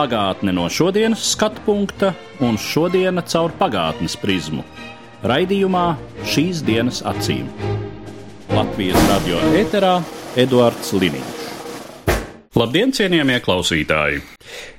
Pagātne 0.00 0.54
no 0.56 0.62
šodienas 0.72 1.20
skatu 1.34 1.60
punkta 1.66 2.14
un 2.40 2.54
šodienas 2.56 3.26
caur 3.34 3.52
pagātnes 3.58 4.14
prizmu. 4.16 4.62
Raidījumā 5.28 5.82
šīs 6.24 6.62
dienas 6.64 7.02
acīm. 7.04 7.50
Latvijas 8.48 8.96
radio 9.10 9.42
eterā 9.60 9.98
Eduards 10.40 10.94
Liniņš. 10.96 11.42
Labdien, 12.56 12.94
cienījamie 12.96 13.36
klausītāji! 13.44 14.22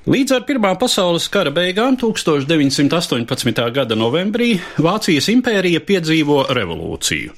Līdz 0.09 0.34
ar 0.39 0.47
Pirmā 0.47 0.71
pasaules 0.81 1.27
kara 1.30 1.53
beigām 1.53 1.99
1918. 2.02 3.61
gada 3.77 3.99
novembrī 3.99 4.55
Vācijas 4.81 5.30
impērija 5.35 5.83
piedzīvo 5.85 6.47
revolūciju, 6.49 7.38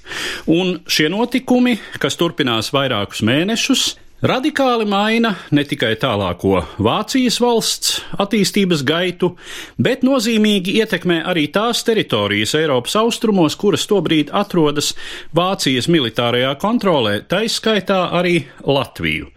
un 0.56 0.78
šie 0.88 1.12
notikumi, 1.12 1.76
kas 2.00 2.16
turpinās 2.16 2.72
vairākus 2.72 3.26
mēnešus, 3.28 3.86
radikāli 4.23 4.86
maina 4.88 5.34
ne 5.52 5.63
tikai 5.68 5.94
tālāko 6.00 6.62
Vācijas 6.84 7.40
valsts 7.44 7.98
attīstības 8.23 8.84
gaitu, 8.88 9.34
bet 9.81 10.05
nozīmīgi 10.08 10.77
ietekmē 10.80 11.20
arī 11.30 11.50
tās 11.54 11.84
teritorijas 11.88 12.55
Eiropas 12.59 12.95
austrumos, 13.00 13.58
kuras 13.59 13.86
tobrīd 13.90 14.31
atrodas 14.33 14.94
Vācijas 15.36 15.89
militārajā 15.92 16.53
kontrolē, 16.61 17.20
taiskaitā 17.28 18.00
arī 18.16 18.45
Latviju. 18.64 19.30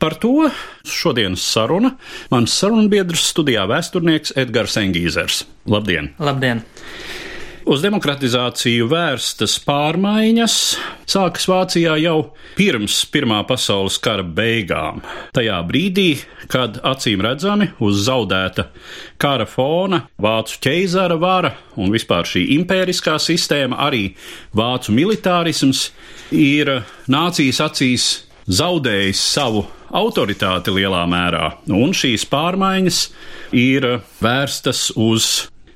Par 0.00 0.16
to 0.22 0.48
šodienas 0.88 1.44
saruna 1.44 1.94
mans 2.32 2.56
sarunbiedrs 2.56 3.28
studijā 3.34 3.68
vēsturnieks 3.70 4.36
Edgars 4.40 4.80
Engīzers. 4.80 5.44
Labdien! 5.70 6.14
Labdien! 6.18 6.64
Uz 7.70 7.84
demokratizāciju 7.84 8.88
vērstas 8.90 9.52
pārmaiņas 9.62 10.54
sākas 11.06 11.44
Vācijā 11.46 11.92
jau 12.02 12.14
pirms 12.56 12.96
Pirmā 13.14 13.44
pasaules 13.46 13.94
kara 14.02 14.24
beigām. 14.26 14.98
Tajā 15.36 15.60
brīdī, 15.68 16.08
kad 16.50 16.80
acīm 16.90 17.22
redzami 17.22 17.68
uz 17.78 18.00
zaudēta 18.08 18.64
kara 19.22 19.46
fona 19.46 20.00
vācu 20.18 20.58
ķeizara 20.66 21.14
vara 21.22 21.52
un 21.78 21.94
vispār 21.94 22.26
šī 22.26 22.42
impēriskā 22.56 23.14
sistēma, 23.22 23.78
arī 23.86 24.16
vācu 24.50 24.96
militārisms 24.96 25.92
ir 26.34 26.72
nācijas 27.06 27.62
acīs 27.68 28.08
zaudējis 28.50 29.22
savu 29.36 29.62
autoritāti 29.94 30.74
lielā 30.74 31.06
mērā, 31.06 31.52
un 31.70 31.94
šīs 31.94 32.26
pārmaiņas 32.34 33.00
ir 33.54 33.92
vērstas 34.18 34.88
uz 34.98 35.30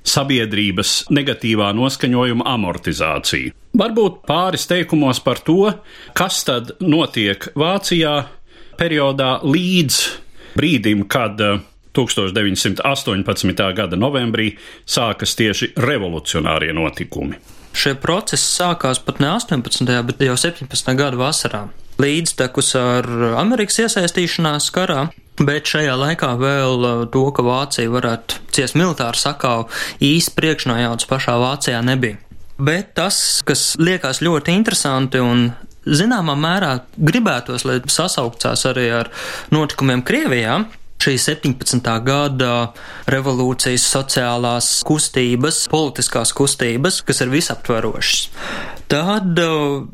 sabiedrības 0.05 0.95
negatīvā 1.15 1.71
noskaņojuma 1.77 2.47
amortizāciju. 2.55 3.55
Varbūt 3.75 4.21
pāris 4.29 4.69
teikumos 4.71 5.21
par 5.25 5.41
to, 5.43 5.73
kas 6.15 6.43
tad 6.47 6.77
notiek 6.85 7.49
Vācijā 7.59 8.15
periodā 8.79 9.39
līdz 9.43 10.01
brīdim, 10.55 11.07
kad 11.11 11.41
1918. 11.95 13.67
gada 13.75 13.99
novembrī 13.99 14.55
sākas 14.87 15.35
tieši 15.39 15.73
revolucionārie 15.79 16.75
notikumi. 16.75 17.39
Šie 17.75 17.97
procesi 17.99 18.47
sākās 18.61 19.01
pat 19.03 19.19
ne 19.23 19.33
18. 19.35 19.91
bet 20.07 20.23
jau 20.23 20.37
17. 20.39 20.95
gada 20.99 21.19
vasarā. 21.19 21.65
Līdztekus 21.99 22.75
ar 22.79 23.07
Amerikas 23.39 23.81
iesaistīšanās 23.85 24.71
karā, 24.75 25.09
bet 25.41 25.71
šajā 25.71 25.95
laikā 25.99 26.35
vēl 26.39 26.87
to, 27.15 27.25
ka 27.35 27.45
Vācija 27.47 27.91
varētu 27.91 28.43
ciest 28.55 28.79
militāru 28.79 29.19
sakāvu, 29.19 29.69
īsti 30.05 30.37
priekšnojauts 30.39 31.11
pašā 31.11 31.37
Vācijā 31.43 31.83
nebija. 31.87 32.21
Bet 32.55 32.93
tas, 32.95 33.43
kas 33.47 33.73
liekas 33.83 34.23
ļoti 34.23 34.55
interesanti 34.55 35.19
un 35.19 35.49
zināmā 35.85 36.37
mērā 36.39 36.77
gribētos, 36.95 37.67
lai 37.67 37.81
sasaukcās 37.83 38.63
arī 38.71 38.87
ar 39.03 39.11
notikumiem 39.55 40.05
Krievijā, 40.07 40.61
šī 41.05 41.17
17. 41.21 41.91
gada 42.07 42.53
revolūcijas, 43.11 43.85
sociālās 43.93 44.69
kustības, 44.87 45.65
politiskās 45.73 46.33
kustības, 46.37 47.03
kas 47.05 47.21
ir 47.25 47.33
visaptverošas. 47.35 48.23
Tad, 48.89 49.43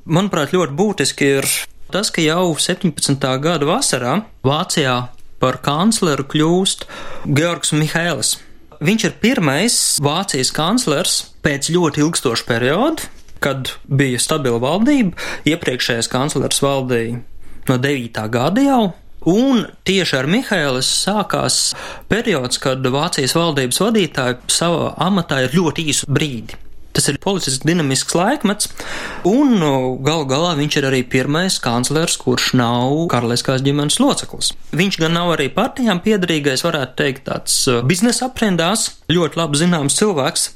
manuprāt, 0.05 0.55
ļoti 0.55 0.77
būtiski 0.79 1.33
ir 1.41 1.49
tas, 1.91 2.13
ka 2.15 2.23
jau 2.23 2.53
17. 2.55 3.17
gada 3.43 3.67
vasarā 3.67 4.21
Vācijā 4.47 5.01
par 5.41 5.59
kancleru 5.65 6.27
kļūst 6.31 6.87
Georgs 7.27 7.75
Mihēlis. 7.77 8.37
Viņš 8.81 9.07
ir 9.09 9.17
pirmais 9.21 9.75
Vācijas 10.01 10.53
kanclers 10.57 11.19
pēc 11.45 11.69
ļoti 11.75 12.05
ilgstoša 12.05 12.47
perioda, 12.49 13.09
kad 13.45 13.75
bija 13.89 14.21
stabila 14.21 14.61
valdība. 14.63 15.17
Iepriekšējais 15.49 16.09
kanclers 16.13 16.63
valdīja 16.65 17.21
no 17.69 17.77
9. 17.81 18.25
gada 18.33 18.65
jau, 18.65 18.83
Un 19.29 19.67
tieši 19.85 20.17
ar 20.17 20.27
Mihēlis 20.33 20.89
sākās 21.05 21.75
periods, 22.09 22.57
kad 22.57 22.81
Vācijas 22.81 23.35
valdības 23.37 23.81
vadītāji 23.83 24.39
savā 24.49 24.95
amatā 24.97 25.43
ir 25.45 25.57
ļoti 25.59 25.85
īsu 25.93 26.09
brīdi. 26.09 26.57
Tas 26.97 27.07
ir 27.07 27.21
politiski 27.23 27.69
dinamisks 27.71 28.17
laikmets, 28.19 28.71
un 29.29 29.55
nu, 29.61 29.75
gal 30.03 30.25
galā 30.31 30.57
viņš 30.59 30.79
ir 30.81 30.89
arī 30.89 31.05
pirmais 31.07 31.61
kanclers, 31.63 32.17
kurš 32.19 32.51
nav 32.59 32.97
karaliskās 33.13 33.63
ģimenes 33.63 34.01
loceklis. 34.03 34.51
Viņš 34.75 34.99
gan 35.05 35.15
nav 35.15 35.37
arī 35.37 35.47
partijām 35.55 36.03
piedarīgais, 36.03 36.65
varētu 36.67 36.99
teikt, 36.99 37.25
tāds 37.31 37.61
uh, 37.71 37.81
biznesa 37.87 38.27
aprindās, 38.27 38.89
ļoti 39.13 39.39
labi 39.39 39.63
zināms 39.63 40.01
cilvēks, 40.01 40.51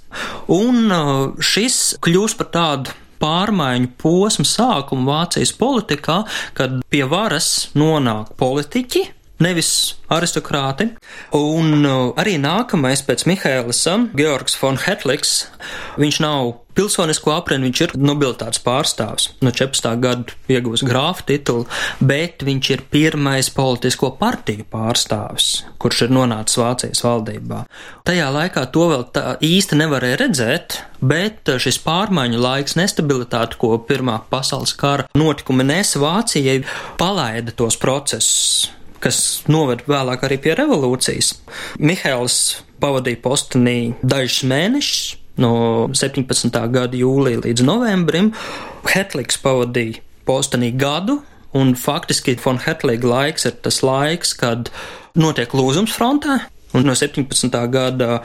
un 0.54 0.84
uh, 0.90 1.14
šis 1.38 1.80
kļūst 2.02 2.40
par 2.42 2.50
tādu 2.58 2.98
pārmaiņu 3.22 3.92
posmu 4.00 4.46
sākumu 4.48 5.08
Vācijas 5.08 5.54
politikā, 5.56 6.22
kad 6.58 6.80
pie 6.90 7.04
varas 7.08 7.70
nonāk 7.78 8.34
politiķi, 8.40 9.06
nevis 9.44 9.70
aristokrāti. 10.12 10.90
Un 11.36 11.84
uh, 11.84 12.10
arī 12.20 12.36
nākamais 12.40 13.04
pēc 13.06 13.26
Mihēlisa, 13.30 13.98
Georgs 14.16 14.58
von 14.60 14.78
Hetliks, 14.80 15.44
viņš 16.00 16.20
nav 16.24 16.54
pilsonisko 16.74 17.32
aprinu, 17.34 17.68
viņš 17.68 17.80
ir 17.84 17.92
nobilitātes 18.02 18.62
pārstāvs. 18.64 19.28
No 19.44 19.52
14. 19.54 19.92
gada 20.02 20.34
iegūs 20.50 20.84
grāfa 20.86 21.26
titulu, 21.28 21.68
bet 22.02 22.42
viņš 22.46 22.70
ir 22.74 22.84
pirmais 22.90 23.50
politisko 23.54 24.10
partiju 24.18 24.66
pārstāvs, 24.72 25.50
kurš 25.82 26.06
ir 26.08 26.14
nonācis 26.16 26.58
Vācijas 26.60 27.04
valdībā. 27.06 27.64
Tajā 28.08 28.28
laikā 28.34 28.66
to 28.74 28.88
vēl 28.90 29.06
tā 29.14 29.36
īsti 29.44 29.78
nevarēja 29.84 30.20
redzēt, 30.24 30.80
bet 30.98 31.54
šis 31.62 31.78
pārmaiņu 31.84 32.42
laiks, 32.42 32.78
nestabilitāte, 32.80 33.58
ko 33.60 33.76
Pirmā 33.84 34.18
pasaules 34.30 34.74
kara 34.78 35.06
notikumi 35.18 35.66
nesa 35.66 36.02
Vācijai, 36.02 36.62
palaida 36.98 37.54
tos 37.54 37.78
procesus 37.78 38.72
kas 39.04 39.18
noved 39.50 39.84
vēlāk 39.88 40.24
arī 40.24 40.38
pie 40.40 40.54
revolūcijas. 40.58 41.34
Mihēls 41.78 42.38
pavadīja 42.82 43.20
postenī 43.24 43.78
dažus 44.02 44.42
mēnešus, 44.48 45.04
no 45.40 45.52
17. 45.92 46.50
gada 46.74 46.98
jūlija 46.98 47.42
līdz 47.44 47.64
novembrim. 47.66 48.32
Hetliks 48.88 49.40
pavadīja 49.42 50.02
postenī 50.28 50.72
gadu, 50.78 51.20
un 51.54 51.74
faktiski 51.78 52.36
von 52.44 52.60
Hetliga 52.64 53.10
laiks 53.10 53.48
ir 53.48 53.58
tas 53.64 53.82
laiks, 53.84 54.34
kad 54.38 54.72
notiek 55.14 55.54
lūzums 55.54 55.94
frontē. 55.94 56.40
Un 56.74 56.88
no 56.88 56.94
17. 56.98 57.52
gada 57.70 58.16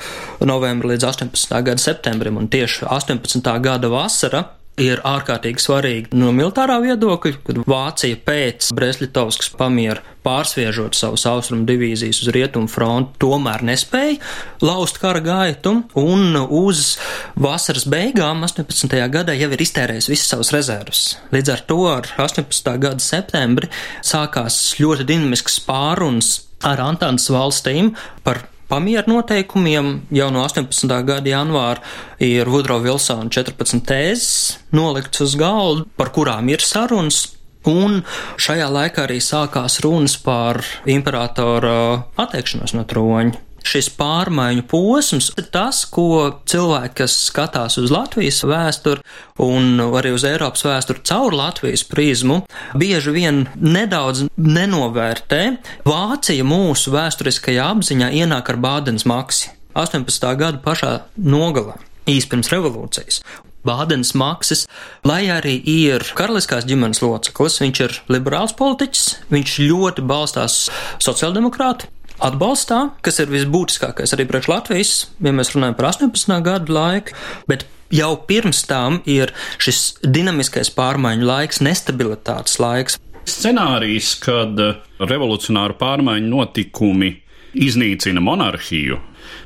novembra 0.41 0.89
līdz 0.89 1.05
18. 1.05 1.51
gada 1.61 1.81
septembrim, 1.81 2.39
un 2.39 2.47
tieši 2.49 2.87
18. 2.89 3.45
gada 3.61 3.91
vasara 3.93 4.47
ir 4.81 5.01
ārkārtīgi 5.07 5.61
svarīgi 5.63 6.17
no 6.19 6.31
militārā 6.35 6.79
viedokļa, 6.83 7.41
kad 7.45 7.59
Vācija 7.69 8.19
pēc 8.25 8.71
Bresļitovskas 8.75 9.51
pamiera 9.59 10.03
pārsviežot 10.25 10.97
savus 10.97 11.25
austrumu 11.29 11.65
divīzijas 11.67 12.21
uz 12.23 12.31
rietumu 12.35 12.69
fronti, 12.71 13.15
tomēr 13.23 13.63
nespēja 13.67 14.19
laust 14.65 14.99
kara 15.01 15.21
gaitu, 15.23 15.75
un 15.99 16.35
uz 16.43 16.97
vasaras 17.39 17.87
beigām 17.89 18.43
18. 18.47 18.99
gadā 19.13 19.35
jau 19.39 19.49
ir 19.55 19.65
iztērējis 19.65 20.11
visas 20.11 20.33
savas 20.33 20.53
rezerves. 20.55 21.03
Līdz 21.35 21.55
ar 21.55 21.65
to 21.69 21.79
ar 21.91 22.13
18. 22.19 22.75
gada 22.83 23.03
septembri 23.03 23.71
sākās 24.05 24.61
ļoti 24.79 25.07
dinamisks 25.09 25.59
pāruns 25.67 26.39
ar 26.67 26.81
Antānas 26.83 27.29
valstīm 27.31 27.93
par 28.25 28.43
pamieru 28.69 29.15
noteikumiem. 29.15 29.91
Jau 30.13 30.29
no 30.33 30.45
18. 30.45 30.93
gada 31.07 31.33
janvāra 31.33 31.81
ir 32.23 32.49
Woodrow 32.49 32.83
Wilsona 32.85 33.29
14 33.33 33.83
tēzes 33.89 34.29
nolikts 34.75 35.25
uz 35.25 35.35
galda, 35.39 35.87
par 35.97 36.13
kurām 36.15 36.49
ir 36.53 36.63
sarunas. 36.63 37.25
Un 37.67 37.99
šajā 38.39 38.69
laikā 38.71 39.03
arī 39.03 39.19
sākās 39.19 39.81
runas 39.83 40.15
par 40.23 40.61
imperatora 40.87 42.05
atteikšanos 42.23 42.73
no 42.77 42.85
troņa. 42.87 43.48
Šis 43.67 43.89
pārmaiņu 43.99 44.65
posms 44.69 45.31
ir 45.37 45.47
tas, 45.53 45.83
ko 45.89 46.39
cilvēki, 46.49 46.95
kas 47.01 47.15
skatās 47.29 47.79
uz 47.81 47.91
Latvijas 47.93 48.41
vēsturi 48.47 49.03
un 49.43 49.81
arī 49.99 50.13
uz 50.15 50.25
Eiropas 50.27 50.65
vēsturi 50.67 51.03
caur 51.09 51.35
Latvijas 51.35 51.85
prizmu, 51.87 52.41
bieži 52.79 53.13
vien 53.15 53.43
nedaudz 53.59 54.27
nenovērtē. 54.37 55.43
Vācija 55.87 56.47
mūsu 56.47 56.93
vēsturiskajā 56.95 57.69
apziņā 57.75 58.11
ienāk 58.21 58.53
ar 58.53 58.61
Bādens 58.61 59.07
maksi 59.09 59.53
18. 59.77 60.33
gada 60.39 60.59
pašā 60.63 60.95
nogalē. 61.15 61.77
Īsti 62.09 62.31
pirms 62.31 62.49
revolūcijas. 62.51 63.21
Bādens 63.67 64.13
Maksis, 64.15 64.63
lai 65.03 65.25
arī 65.33 65.57
ir 65.67 66.03
karaliskās 66.15 66.65
ģimenes 66.67 67.01
loceklis, 67.03 67.59
viņš 67.59 67.81
ir 67.83 67.95
liberāls 68.11 68.55
politiķis, 68.59 69.05
viņš 69.33 69.55
ļoti 69.67 70.05
balstās 70.07 70.61
sociāldemokrātu 71.03 71.91
atbalstā, 72.23 72.79
kas 73.05 73.19
ir 73.23 73.31
visbūtiskākais 73.31 74.15
arī 74.15 74.27
priekš 74.29 74.49
Latvijas, 74.51 74.93
ja 75.23 75.33
mēs 75.35 75.53
runājam 75.55 75.77
par 75.77 75.89
18. 75.91 76.35
gadu 76.45 76.75
laiku, 76.75 77.15
bet 77.49 77.65
jau 77.93 78.11
pirms 78.29 78.63
tam 78.69 79.01
ir 79.09 79.33
šis 79.61 79.99
dinamiskais 80.03 80.71
pārmaiņu 80.75 81.29
laiks, 81.29 81.63
nestabilitātes 81.65 82.59
laiks. 82.61 82.99
Scenārijs, 83.29 84.15
kad 84.23 84.57
revolucionāru 84.99 85.77
pārmaiņu 85.79 86.31
notikumi 86.31 87.13
iznīcina 87.59 88.21
monarhiju, 88.23 88.99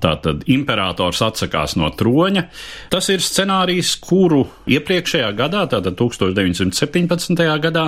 Tātad 0.03 0.43
imperators 0.51 1.21
atsakās 1.23 1.77
no 1.79 1.89
troņa. 1.95 2.45
Tas 2.91 3.09
ir 3.13 3.23
scenārijs, 3.23 3.95
kuru 4.03 4.43
iepriekšējā 4.71 5.31
gadā, 5.37 5.65
tātad 5.71 5.97
1917. 5.99 7.43
gadā, 7.63 7.87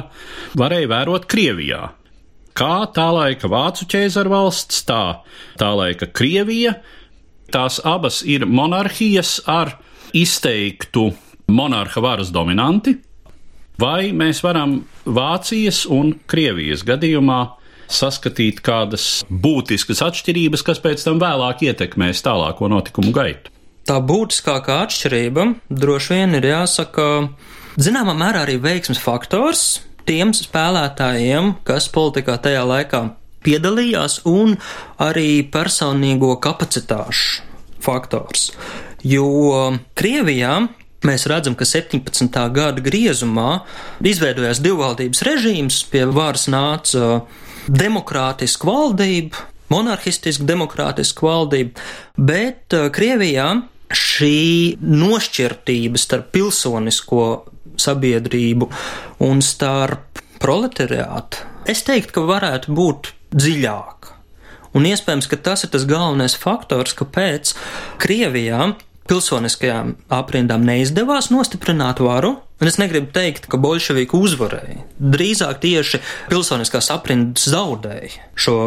varēja 0.59 0.91
vērot 0.91 1.27
Krievijā. 1.31 1.89
Kā 2.55 2.85
tā 2.95 3.09
laika 3.11 3.49
Vācu 3.51 3.83
ķēzara 3.91 4.31
valsts, 4.31 4.85
tā 4.87 5.19
tā 5.59 5.73
laika 5.75 6.07
Krievija, 6.07 6.77
tās 7.51 7.81
abas 7.83 8.21
ir 8.23 8.45
monarhijas 8.47 9.41
ar 9.43 9.73
izteiktu 10.15 11.09
monarha 11.51 11.99
varas 11.99 12.31
dominanti, 12.31 12.95
vai 13.75 14.13
mēs 14.15 14.39
varam 14.45 14.77
Vācijas 15.03 15.81
un 15.91 16.13
Krievijas 16.31 16.85
gadījumā 16.87 17.41
saskatīt 17.91 18.61
kādas 18.65 19.25
būtiskas 19.27 19.99
atšķirības, 20.05 20.63
kas 20.63 20.79
pēc 20.79 21.03
tam 21.03 21.19
vēlāk 21.19 21.65
ietekmēs 21.67 22.23
tālāko 22.23 22.69
notikumu 22.71 23.11
gaitu. 23.15 23.51
Tā 23.85 23.99
būtiskākā 23.99 24.79
atšķirība 24.85 25.45
droši 25.69 26.15
vien 26.15 26.39
ir 26.39 26.47
jāsaka, 26.49 27.09
zināmā 27.75 28.15
mērā 28.17 28.45
arī 28.47 28.55
veiksmes 28.63 29.03
faktors 29.03 29.65
tiem 30.07 30.33
spēlētājiem, 30.35 31.55
kas 31.67 31.89
politikā 31.93 32.37
tajā 32.41 32.63
laikā 32.67 33.03
piedalījās, 33.45 34.23
un 34.29 34.55
arī 35.01 35.43
personīgo 35.53 36.33
kapacitāšu 36.41 37.43
faktors. 37.85 38.49
Jo 39.05 39.27
Krievijā 39.97 40.57
mēs 41.05 41.27
redzam, 41.29 41.53
ka 41.57 41.67
17. 41.69 42.39
gada 42.55 42.81
griezumā 42.81 43.59
izveidojās 44.01 44.61
divvaldības 44.65 45.21
režīms, 45.27 45.83
pie 45.91 46.05
varas 46.09 46.47
nāca 46.49 47.21
demokrātiska 47.69 48.65
valdība, 48.65 49.45
monarhistiska 49.69 50.45
demokrātiska 50.45 51.25
valdība, 51.25 51.85
bet 52.17 52.73
uh, 52.73 52.89
Krievijā 52.93 53.51
šī 53.95 54.77
nošķirtība 54.81 56.01
starp 56.01 56.31
pilsonisko 56.33 57.25
sabiedrību 57.81 58.69
un 59.25 59.44
starp 59.45 60.24
proletariātu, 60.42 61.45
es 61.72 61.83
teiktu, 61.88 62.18
ka 62.18 62.25
varētu 62.27 62.75
būt 62.75 63.13
dziļāka. 63.36 64.13
Un 64.75 64.88
iespējams, 64.89 65.30
ka 65.31 65.39
tas 65.39 65.63
ir 65.63 65.72
tas 65.72 65.86
galvenais 65.88 66.36
faktors, 66.36 66.95
kāpēc 67.00 67.54
Krievijā 68.04 68.74
pilsoniskajām 69.10 69.94
aprindām 70.13 70.66
neizdevās 70.66 71.30
nostiprināt 71.31 72.01
varu, 72.04 72.33
un 72.60 72.69
es 72.69 72.80
negribu 72.81 73.12
teikt, 73.16 73.48
ka 73.51 73.60
bolševiki 73.62 74.18
uzvarēja. 74.18 74.81
Drīzāk 75.00 75.62
tieši 75.63 76.01
pilsoniskās 76.31 76.89
aprindas 76.94 77.45
zaudēja 77.54 78.25
šo 78.36 78.57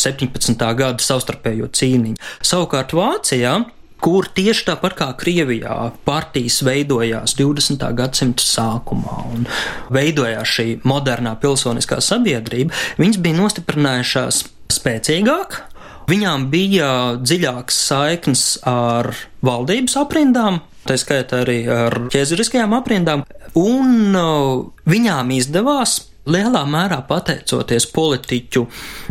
17. 0.00 0.64
gada 0.78 1.04
savstarpējo 1.04 1.68
cīniņu. 1.76 2.20
Savukārt 2.46 2.94
Vācijā 2.96 3.58
kur 4.00 4.28
tieši 4.34 4.66
tāpat 4.70 4.96
kā 4.98 5.08
Krievijā 5.20 5.76
partijas 6.06 6.60
veidojās 6.66 7.36
20. 7.38 7.84
gadsimta 7.96 8.44
sākumā 8.44 9.18
un 9.34 9.48
veidojās 9.92 10.56
šī 10.58 10.68
modernā 10.88 11.36
pilsoniskā 11.40 12.00
sabiedrība, 12.04 12.74
viņas 13.00 13.20
bija 13.24 13.40
nostiprinājušās 13.42 14.44
spēcīgāk, 14.70 15.64
Viņām 16.10 16.48
bija 16.50 16.86
dziļāks 17.22 17.76
saiknes 17.86 18.44
ar 18.66 19.12
valdības 19.46 19.94
aprindām, 20.00 20.58
tā 20.88 20.96
skaitā 20.98 21.44
arī 21.44 21.60
ar 21.70 21.94
ķēzariskajām 22.10 22.74
aprindām, 22.74 23.22
un 23.58 24.16
uh, 24.18 24.64
viņām 24.90 25.30
izdevās 25.36 26.00
lielā 26.30 26.64
mērā 26.66 26.98
pateicoties 27.06 27.86
politiķu 27.94 28.64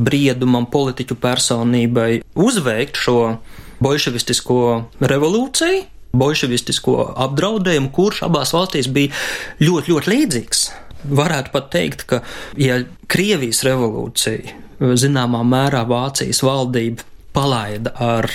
briedumam, 0.03 0.67
politiķu 0.71 1.17
personībai, 1.23 2.09
uzveikt 2.35 2.99
šo 2.99 3.19
bolševistisko 3.83 4.59
revolūciju, 5.01 5.83
bolševistisko 6.19 6.95
apdraudējumu, 7.27 7.91
kurš 7.93 8.23
abās 8.27 8.53
valstīs 8.55 8.89
bija 8.91 9.13
ļoti, 9.61 9.93
ļoti 9.93 10.13
līdzīgs. 10.13 10.63
Varētu 11.15 11.53
pat 11.53 11.69
teikt, 11.71 12.03
ka, 12.09 12.23
ja 12.59 12.81
Krievijas 13.09 13.61
revolūcija 13.67 14.95
zināmā 14.99 15.43
mērā 15.47 15.85
Vācijas 15.87 16.41
valdība 16.43 17.05
palaida 17.35 17.93
ar 18.03 18.27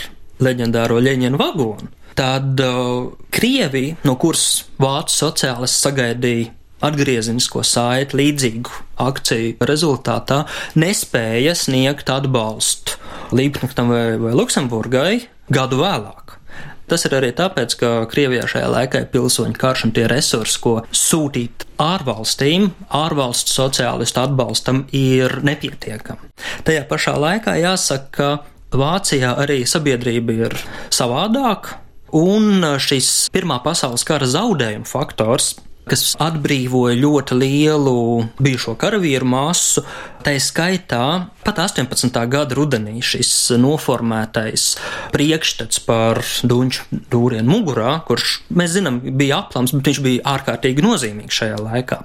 leģendāro 0.45 1.01
Leņķinu 1.03 1.41
vagonu, 1.41 1.91
tad 2.17 2.61
uh, 2.63 3.11
Krievija, 3.35 3.99
no 4.07 4.17
kuras 4.21 4.65
vācu 4.81 5.19
sociālisti 5.19 5.89
sagaidīja 5.89 6.53
atgriezenisko 6.85 7.63
saiti 7.65 8.19
līdzīgu 8.21 8.83
akciju 9.01 9.67
rezultātā, 9.69 10.43
nespēja 10.79 11.55
sniegt 11.57 12.11
atbalstu 12.13 13.01
Līpnaktam 13.35 13.89
vai, 13.89 14.19
vai 14.21 14.35
Luksemburgai 14.37 15.15
gadu 15.53 15.83
vēlāk. 15.83 16.39
Tas 16.85 17.07
ir 17.09 17.15
arī 17.17 17.31
tāpēc, 17.33 17.75
ka 17.81 17.91
Krievijā 18.13 18.45
šajā 18.49 18.67
laikā 18.69 19.01
ir 19.05 19.13
pilsoņu 19.13 19.57
karš 19.57 19.87
un 19.87 19.93
tie 19.97 20.05
resursi, 20.11 20.59
ko 20.61 20.75
sūtīt 20.93 21.65
ārvalstīm, 21.81 22.69
ārvalstu 22.93 23.55
sociālistu 23.57 24.21
atbalstam, 24.21 24.83
ir 24.93 25.41
nepietiekami. 25.49 26.35
Tajā 26.69 26.85
pašā 26.91 27.17
laikā 27.21 27.57
jāsaka, 27.63 28.11
ka 28.13 28.31
Vācijā 28.75 29.33
arī 29.39 29.63
sabiedrība 29.71 30.37
ir 30.49 30.57
savādāka, 30.93 31.79
un 32.15 32.67
šis 32.83 33.31
Pirmā 33.35 33.61
pasaules 33.65 34.05
kara 34.07 34.29
zaudējuma 34.29 34.89
faktors 34.89 35.55
kas 35.89 36.15
atbrīvoja 36.23 36.97
ļoti 36.99 37.37
lielu 37.39 37.97
bijušo 38.43 38.75
karavīru 38.81 39.29
masu. 39.29 39.85
Tā 40.25 40.33
skaitā 40.41 41.05
pat 41.45 41.61
18. 41.61 42.17
gada 42.33 42.57
rudenī 42.57 43.03
šis 43.05 43.53
noformētais 43.61 44.67
priekšstats 45.13 45.83
par 45.85 46.23
duņu 46.49 47.03
dūrienu 47.13 47.45
mugurā, 47.51 47.99
kurš, 48.09 48.39
mēs 48.57 48.79
zinām, 48.79 49.03
bija 49.05 49.43
aplams, 49.45 49.75
bet 49.77 49.93
viņš 49.93 50.03
bija 50.07 50.25
ārkārtīgi 50.35 50.85
nozīmīgs 50.85 51.43
šajā 51.43 51.61
laikā, 51.61 52.01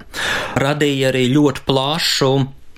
radīja 0.60 1.08
arī 1.14 1.30
ļoti 1.32 1.64
plašu 1.64 2.32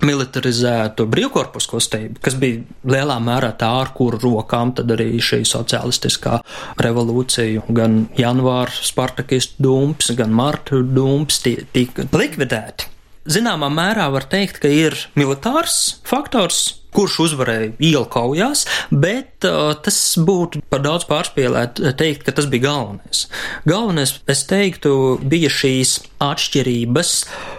militarizētu 0.07 1.07
brīvkorpusu 1.11 1.73
kustību, 1.73 2.21
kas 2.25 2.37
bija 2.41 2.63
lielā 2.89 3.19
mērā 3.23 3.53
tā, 3.59 3.71
ar 3.83 3.93
kuru 3.97 4.21
rokām 4.23 4.75
tad 4.77 4.91
arī 4.95 5.17
šī 5.23 5.43
socialistiskā 5.49 6.41
revolūcija, 6.83 7.67
gan 7.75 8.07
janvāra 8.19 8.73
spartakistu 8.83 9.63
dumps, 9.63 10.13
gan 10.19 10.35
marta 10.35 10.83
dumps 10.83 11.43
tika 11.45 12.09
likvidēti. 12.13 12.91
Zināmā 13.23 13.69
mērā 13.71 14.09
var 14.11 14.27
teikt, 14.27 14.59
ka 14.65 14.71
ir 14.71 14.97
militārs 15.15 16.01
faktors, 16.09 16.81
kurš 16.93 17.19
uzvarēja 17.27 17.71
ielu 17.79 18.05
kaujās, 18.13 18.65
bet 18.91 19.47
uh, 19.49 19.73
tas 19.79 19.99
būtu 20.19 20.65
par 20.73 20.83
daudz 20.85 21.07
pārspīlēt 21.09 21.81
teikt, 22.01 22.27
ka 22.27 22.35
tas 22.37 22.51
bija 22.51 22.67
galvenais. 22.67 23.27
Galvenais, 23.69 24.17
es 24.27 24.43
teiktu, 24.51 24.97
bija 25.23 25.53
šīs 25.53 26.01
atšķirības 26.23 27.15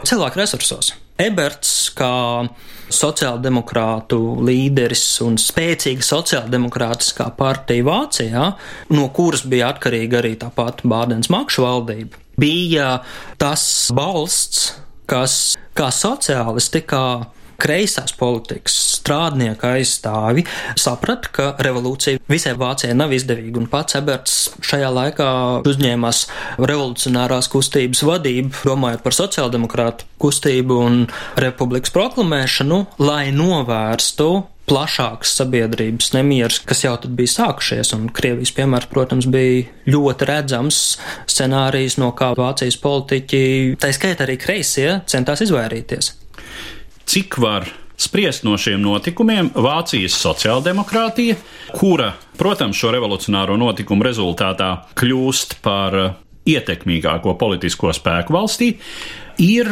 cilvēku 0.09 0.43
resursos. 0.43 0.93
Eberts, 1.21 1.91
kā 1.93 2.13
sociāldemokrātu 2.93 4.17
līderis 4.45 5.03
un 5.25 5.37
spēcīga 5.41 6.05
sociāldemokrātiskā 6.05 7.29
partija 7.37 7.85
Vācijā, 7.87 8.47
no 8.93 9.07
kuras 9.13 9.45
bija 9.49 9.71
atkarīga 9.73 10.21
arī 10.21 10.33
tāpat 10.41 10.81
Bādens 10.89 11.29
Makšu 11.33 11.65
valdība, 11.65 12.21
bija 12.39 12.97
tas 13.41 13.65
balsts, 13.95 14.71
kas 15.09 15.55
kā 15.77 15.89
sociālisti, 15.93 16.83
kā 16.89 17.05
kreisās 17.63 18.13
politikas 18.19 18.75
strādnieka 18.99 19.73
aizstāvi 19.77 20.45
saprata, 20.79 21.31
ka 21.33 21.49
revolūcija 21.63 22.21
visai 22.31 22.55
Vācijai 22.59 22.95
nav 22.97 23.13
izdevīga, 23.15 23.61
un 23.61 23.69
pats 23.71 23.97
Eberts 23.99 24.37
šajā 24.63 24.91
laikā 24.93 25.29
uzņēmās 25.69 26.23
revolucionārās 26.61 27.51
kustības 27.53 28.03
vadību, 28.07 28.63
domājot 28.67 29.03
par 29.05 29.17
sociāldemokrātu 29.17 30.09
kustību 30.23 30.79
un 30.85 31.05
republikas 31.39 31.93
proklamēšanu, 31.95 32.83
lai 33.03 33.27
novērstu 33.35 34.31
plašāks 34.69 35.33
sabiedrības 35.41 36.13
nemieris, 36.15 36.61
kas 36.63 36.85
jau 36.85 36.93
tad 37.03 37.15
bija 37.17 37.33
sākušies, 37.33 37.91
un 37.97 38.07
Krievijas 38.15 38.53
piemērs, 38.55 38.87
protams, 38.91 39.27
bija 39.27 39.65
ļoti 39.91 40.29
redzams 40.29 40.81
scenārijs, 41.27 41.99
no 41.99 42.13
kā 42.15 42.31
Vācijas 42.39 42.79
politiķi, 42.79 43.43
tā 43.83 43.91
skaitā 43.95 44.27
arī 44.27 44.39
kreisie, 44.39 45.01
centās 45.11 45.43
izvairīties 45.43 46.13
cik 47.05 47.37
var 47.43 47.67
spriest 47.97 48.43
no 48.43 48.57
šiem 48.59 48.81
notikumiem 48.83 49.51
Vācijas 49.55 50.15
sociāldemokrātija, 50.23 51.37
kura, 51.77 52.13
protams, 52.39 52.77
šo 52.79 52.91
revolucionāro 52.95 53.57
notikumu 53.59 54.05
rezultātā 54.07 54.71
kļūst 54.99 55.59
par 55.63 55.99
ietekmīgāko 56.49 57.37
politisko 57.39 57.93
spēku 57.95 58.35
valstī, 58.35 58.73
ir 59.39 59.69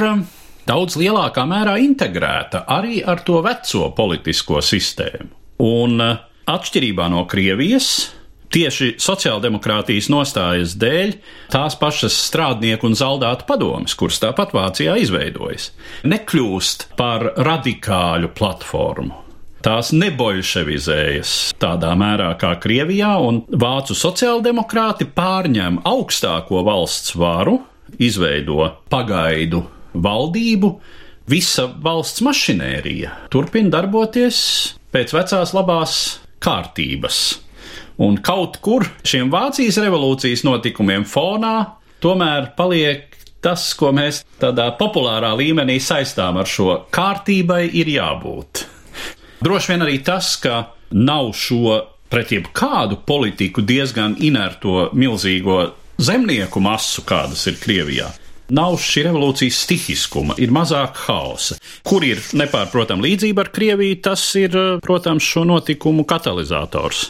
daudz 0.67 0.95
lielākā 1.01 1.43
mērā 1.49 1.75
integrēta 1.83 2.65
arī 2.71 3.01
ar 3.03 3.23
to 3.27 3.41
veco 3.43 3.89
politisko 3.97 4.61
sistēmu. 4.63 5.29
Un 5.61 6.01
atšķirībā 6.01 7.09
no 7.11 7.25
Krievijas, 7.29 8.11
tieši 8.51 8.95
sociāldemokrātijas 9.01 10.09
nostājas 10.11 10.75
dēļ 10.79 11.15
tās 11.53 11.77
pašas 11.79 12.15
strādnieku 12.27 12.89
un 12.89 12.97
zaldātu 12.99 13.47
padomas, 13.49 13.95
kuras 13.97 14.21
tāpat 14.23 14.53
Vācijā 14.55 14.97
izveidojas, 15.01 15.71
nekļūst 16.07 16.91
par 16.99 17.31
radikāļu 17.39 18.31
platformu. 18.37 19.17
Tās 19.61 19.91
neboļševizējas 19.93 21.31
tādā 21.61 21.91
mērā 21.93 22.31
kā 22.41 22.55
Krievijā, 22.63 23.11
un 23.21 23.43
vācu 23.61 23.93
sociāldemokrāti 23.93 25.05
pārņem 25.13 25.83
augstāko 25.85 26.63
valsts 26.65 27.13
varu, 27.13 27.59
izveido 28.01 28.71
pagaidu 28.89 29.61
valdību, 29.93 30.71
visa 31.29 31.67
valsts 31.83 32.23
mašinērija 32.25 33.13
turpina 33.29 33.75
darboties 33.77 34.41
pēc 34.91 35.13
vecās 35.13 35.53
labās 35.53 36.01
kārtības. 36.41 37.21
Un 38.01 38.17
kaut 38.23 38.59
kur 38.63 38.87
šiem 39.03 39.31
Vācijas 39.33 39.79
revolūcijas 39.81 40.45
notikumiem 40.47 41.03
fonā 41.09 41.55
tomēr 42.01 42.53
paliek 42.57 43.17
tas, 43.41 43.71
ko 43.77 43.91
mēs 43.95 44.21
tādā 44.41 44.69
populārā 44.77 45.33
līmenī 45.37 45.79
saistām 45.81 46.39
ar 46.41 46.49
šo 46.49 46.83
kārtībai, 46.93 47.65
ir 47.73 47.89
jābūt. 47.89 48.65
Droši 49.41 49.73
vien 49.73 49.85
arī 49.85 49.97
tas, 50.05 50.35
ka 50.37 50.67
nav 50.93 51.31
šo 51.37 51.79
pret 52.11 52.33
jebkādu 52.35 52.99
politiku 53.07 53.63
diezgan 53.65 54.17
inerto 54.19 54.89
milzīgo 54.93 55.61
zemnieku 56.01 56.61
masu, 56.61 57.05
kādas 57.07 57.47
ir 57.49 57.57
Krievijā. 57.61 58.09
Nav 58.51 58.75
šī 58.83 59.05
revolūcijas 59.07 59.61
stihiskuma, 59.63 60.35
ir 60.43 60.51
mazāk 60.51 60.97
haosa. 61.05 61.55
Kur 61.87 62.03
ir 62.03 62.19
nepārprotama 62.35 63.05
līdzība 63.05 63.45
ar 63.45 63.51
Krieviju, 63.55 64.01
tas 64.03 64.25
ir, 64.35 64.57
protams, 64.83 65.23
šo 65.23 65.45
notikumu 65.47 66.03
katalizators. 66.09 67.07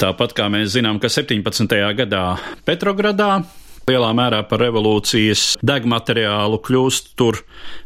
Tāpat 0.00 0.32
kā 0.32 0.46
mēs 0.48 0.70
zinām, 0.72 0.96
ka 0.96 1.10
17. 1.12 1.74
gadā 1.98 2.24
Petrogradā 2.64 3.42
lielā 3.90 4.10
mērā 4.16 4.38
par 4.48 4.62
revolūcijas 4.64 5.58
degmateriālu 5.60 6.56
kļūst 6.64 7.10
tur 7.20 7.42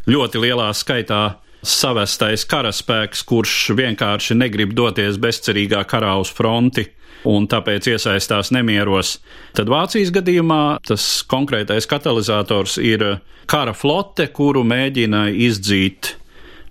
ļoti 0.06 0.42
lielā 0.44 0.68
skaitā 0.78 1.40
savestais 1.66 2.44
karaspēks, 2.47 3.25
kurš 3.26 3.73
vienkārši 3.75 4.37
negrib 4.38 4.76
doties 4.78 5.18
bezcerīgā 5.18 5.83
karā 5.90 6.14
uz 6.23 6.30
fronti 6.30 6.87
un 7.26 7.49
tāpēc 7.50 7.88
iesaistās 7.97 8.52
nemieros. 8.54 9.16
Tad 9.59 9.73
Vācijas 9.73 10.14
gadījumā 10.14 10.62
tas 10.87 11.25
konkrētais 11.26 11.88
katalizators 11.90 12.76
ir 12.78 13.09
kara 13.50 13.75
flote, 13.75 14.28
kuru 14.30 14.62
mēģina 14.62 15.26
izdzīt 15.49 16.14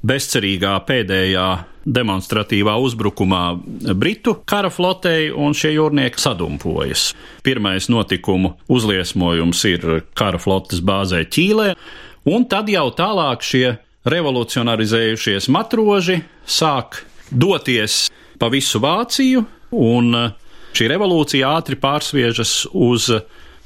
bezcerīgā 0.04 0.74
pēdējā 0.88 1.48
demonstratīvā 1.84 2.76
uzbrukumā 2.80 3.44
Britu 4.00 4.38
kara 4.48 4.72
flotei, 4.72 5.30
un 5.32 5.56
šie 5.56 5.74
jūrnieki 5.76 6.22
sadumpojas. 6.22 7.10
Pirmais 7.44 7.90
notikumu 7.92 8.56
uzliesmojums 8.72 9.64
ir 9.72 9.88
kara 10.16 10.40
flotes 10.40 10.84
bāzē 10.84 11.24
Ķīlē, 11.28 11.74
un 12.32 12.48
tad 12.52 12.72
jau 12.72 12.88
tālāk 12.96 13.44
šie 13.44 13.66
revolucionarizējušies 14.08 15.50
matroži 15.52 16.22
sāk 16.48 17.04
doties 17.32 18.08
pa 18.40 18.50
visu 18.52 18.82
Vāciju, 18.84 19.44
un 19.72 20.16
šī 20.76 20.90
revolūcija 20.92 21.56
ātri 21.60 21.80
pārsviežas 21.80 22.64
uz 22.74 23.10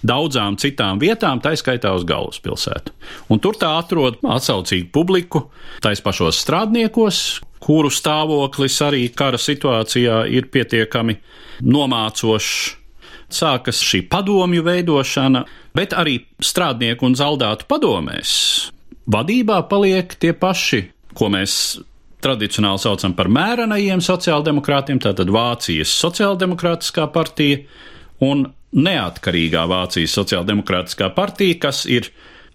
daudzām 0.06 0.58
citām 0.62 1.00
vietām, 1.01 1.42
tā 1.42 1.56
skaitā 1.58 1.94
uz 1.98 2.06
galvaspilsētu. 2.08 2.94
Un 3.34 3.42
tur 3.42 3.58
tā 3.60 3.74
atrod 3.80 4.20
atsaucīgu 4.22 4.92
publiku, 4.94 5.48
tais 5.82 6.01
pašos 6.04 6.42
strādniekos, 6.44 7.22
kuru 7.63 7.89
stāvoklis 7.94 8.77
arī 8.86 9.08
kara 9.16 9.39
situācijā 9.42 10.25
ir 10.30 10.50
pietiekami 10.54 11.18
nomācošs. 11.66 12.75
Sākas 13.27 13.82
šī 13.84 14.06
padomju 14.08 14.63
veidošana, 14.63 15.42
bet 15.75 15.92
arī 15.98 16.22
strādnieku 16.39 17.10
un 17.10 17.18
zaldātu 17.20 17.68
padomēs. 17.68 18.32
Vadībā 19.12 19.58
paliek 19.68 20.16
tie 20.16 20.32
paši, 20.32 20.86
ko 21.18 21.27
mēs 21.34 21.58
tradicionāli 22.24 22.82
saucam 22.82 23.13
par 23.18 23.27
mērenajiem 23.32 24.01
sociāldemokrātiem, 24.04 25.01
tātad 25.04 25.30
Vācijas 25.34 25.92
sociāldemokrātiskā 26.01 27.10
partija 27.12 27.66
un 28.24 28.48
neatkarīgā 28.75 29.63
Vācijas 29.69 30.15
sociāldemokrātiskā 30.17 31.12
partija, 31.15 31.59
kas 31.67 31.86
ir 31.86 32.09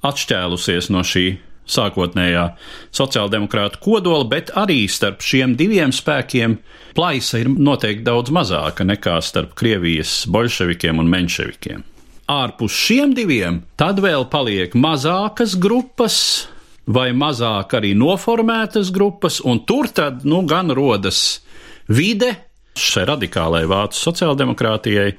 atšķēlusies 0.05 0.91
no 0.93 1.05
šī 1.07 1.27
sākotnējā 1.73 2.47
sociāldemokrāta 2.95 3.81
kodola, 3.83 4.27
bet 4.29 4.51
arī 4.59 4.85
starp 4.91 5.23
šiem 5.25 5.55
diviem 5.57 5.95
spēkiem 5.95 6.59
plaisa 6.97 7.41
ir 7.41 7.51
noteikti 7.53 8.05
daudz 8.07 8.33
mazāka 8.35 8.85
nekā 8.87 9.19
starp 9.25 9.55
Krievijas 9.59 10.23
bolševikiem 10.33 11.01
un 11.01 11.11
menševikiem. 11.13 11.85
Ārpus 12.33 12.75
šiem 12.87 13.15
diviem 13.17 13.63
tad 13.79 14.01
vēl 14.03 14.27
paliek 14.31 14.75
mazākas 14.79 15.57
grupas, 15.61 16.17
vai 16.87 17.11
mazāk 17.15 17.77
arī 17.79 17.93
noformētas 17.99 18.91
grupas, 18.95 19.41
un 19.45 19.63
tur 19.67 19.91
tad 19.95 20.27
nu 20.27 20.43
gan 20.49 20.71
rodas 20.75 21.43
vide 21.89 22.33
šai 22.79 23.05
radikālajai 23.11 23.69
vācu 23.69 24.01
sociāldemokrātijai, 24.01 25.13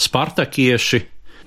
spartakieši, 0.00 1.02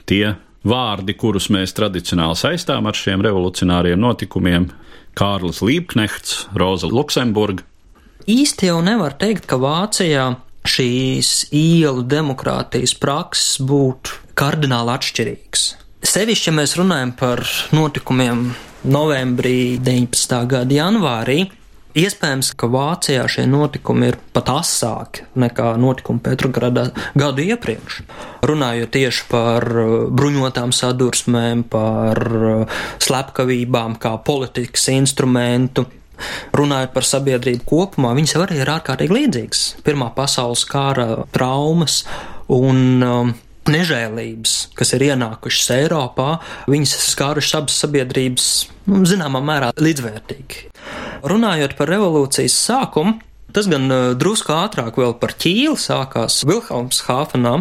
tie 0.10 0.36
vārdi, 0.68 1.16
kurus 1.18 1.50
mēs 1.54 1.76
tradicionāli 1.76 2.38
saistām 2.40 2.88
ar 2.88 2.98
šiem 2.98 3.24
revolucionāriem 3.26 4.00
notikumiem- 4.00 4.70
Kārlis 5.20 5.62
Līpknechts, 5.62 6.48
Roza 6.56 6.88
Luksemburga. 6.88 7.64
Īsti 8.28 8.70
jau 8.70 8.82
nevar 8.82 9.14
teikt, 9.20 9.46
ka 9.48 9.58
Vācijā 9.58 10.38
šīs 10.64 11.50
ielu 11.52 12.04
demokrātijas 12.08 12.96
prakses 12.96 13.60
būtu 13.60 14.16
kardināli 14.40 14.94
atšķirīgas. 14.96 15.66
Sevišķi, 16.04 16.48
ja 16.48 16.54
mēs 16.54 16.76
runājam 16.80 17.12
par 17.16 17.44
notikumiem 17.72 18.54
novembrī, 18.84 19.80
19. 19.80 20.48
gada 20.48 20.76
janvārī, 20.76 21.50
Iespējams, 21.94 22.56
ka 22.58 22.66
Vācijā 22.74 23.24
šie 23.30 23.44
notikumi 23.46 24.08
ir 24.10 24.16
pat 24.34 24.50
asāki 24.50 25.28
nekā 25.38 25.76
notikumi 25.78 26.24
Petrogradā 26.26 26.88
gadu 27.14 27.46
iepriekš. 27.46 28.00
Runājot 28.50 28.94
tieši 28.96 29.28
par 29.30 29.68
uh, 29.70 29.92
bruņotām 30.10 30.74
sadursmēm, 30.74 31.62
par 31.70 32.24
uh, 32.34 32.80
slepkavībām 33.04 34.00
kā 34.02 34.18
politikas 34.26 34.90
instrumentu, 34.96 35.86
Runājot 36.54 36.92
par 36.94 37.06
sabiedrību 37.08 37.66
kopumā, 37.68 38.12
viņas 38.16 38.36
arī 38.40 38.60
ir 38.62 38.70
ārkārtīgi 38.70 39.16
līdzīgas. 39.18 39.64
Pirmā 39.84 40.12
pasaules 40.16 40.62
kara 40.70 41.26
traumas 41.34 42.04
un 42.54 43.04
um, 43.04 43.34
nežēlības, 43.70 44.54
kas 44.78 44.94
ir 44.96 45.08
ienākušas 45.10 45.72
Eiropā, 45.80 46.38
viņas 46.72 46.96
skārušas 47.10 47.58
abas 47.62 47.80
sabiedrības, 47.84 48.52
nu, 48.92 49.02
zināmā 49.10 49.42
mērā, 49.44 49.74
līdzvērtīgi. 49.82 50.68
Runājot 51.24 51.78
par 51.80 51.92
revolūcijas 51.92 52.58
sākumu, 52.66 53.20
Tas 53.54 53.68
gan 53.70 53.86
uh, 53.94 54.16
drusku 54.18 54.50
ātrāk 54.50 54.96
vēl 54.98 55.12
par 55.22 55.36
ķīli 55.38 55.78
sākās 55.78 56.40
Vilhelmshāfenā, 56.50 57.52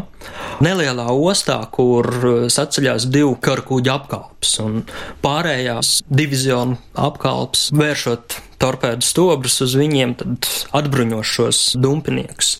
nelielā 0.65 1.05
ostā, 1.13 1.59
kur 1.75 2.09
uh, 2.09 2.47
saceļās 2.49 3.11
divu 3.13 3.35
karkuģu 3.45 3.93
apkalps 3.93 4.55
un 4.65 4.79
pārējās 5.21 5.99
divizionu 6.09 6.79
apkalps, 6.97 7.67
vēršot 7.77 8.39
torpēdu 8.63 9.05
stobrus 9.05 9.59
uz 9.67 9.77
viņiem, 9.77 10.17
tad 10.23 10.49
atbruņošos 10.81 11.61
dumpiniekus. 11.83 12.55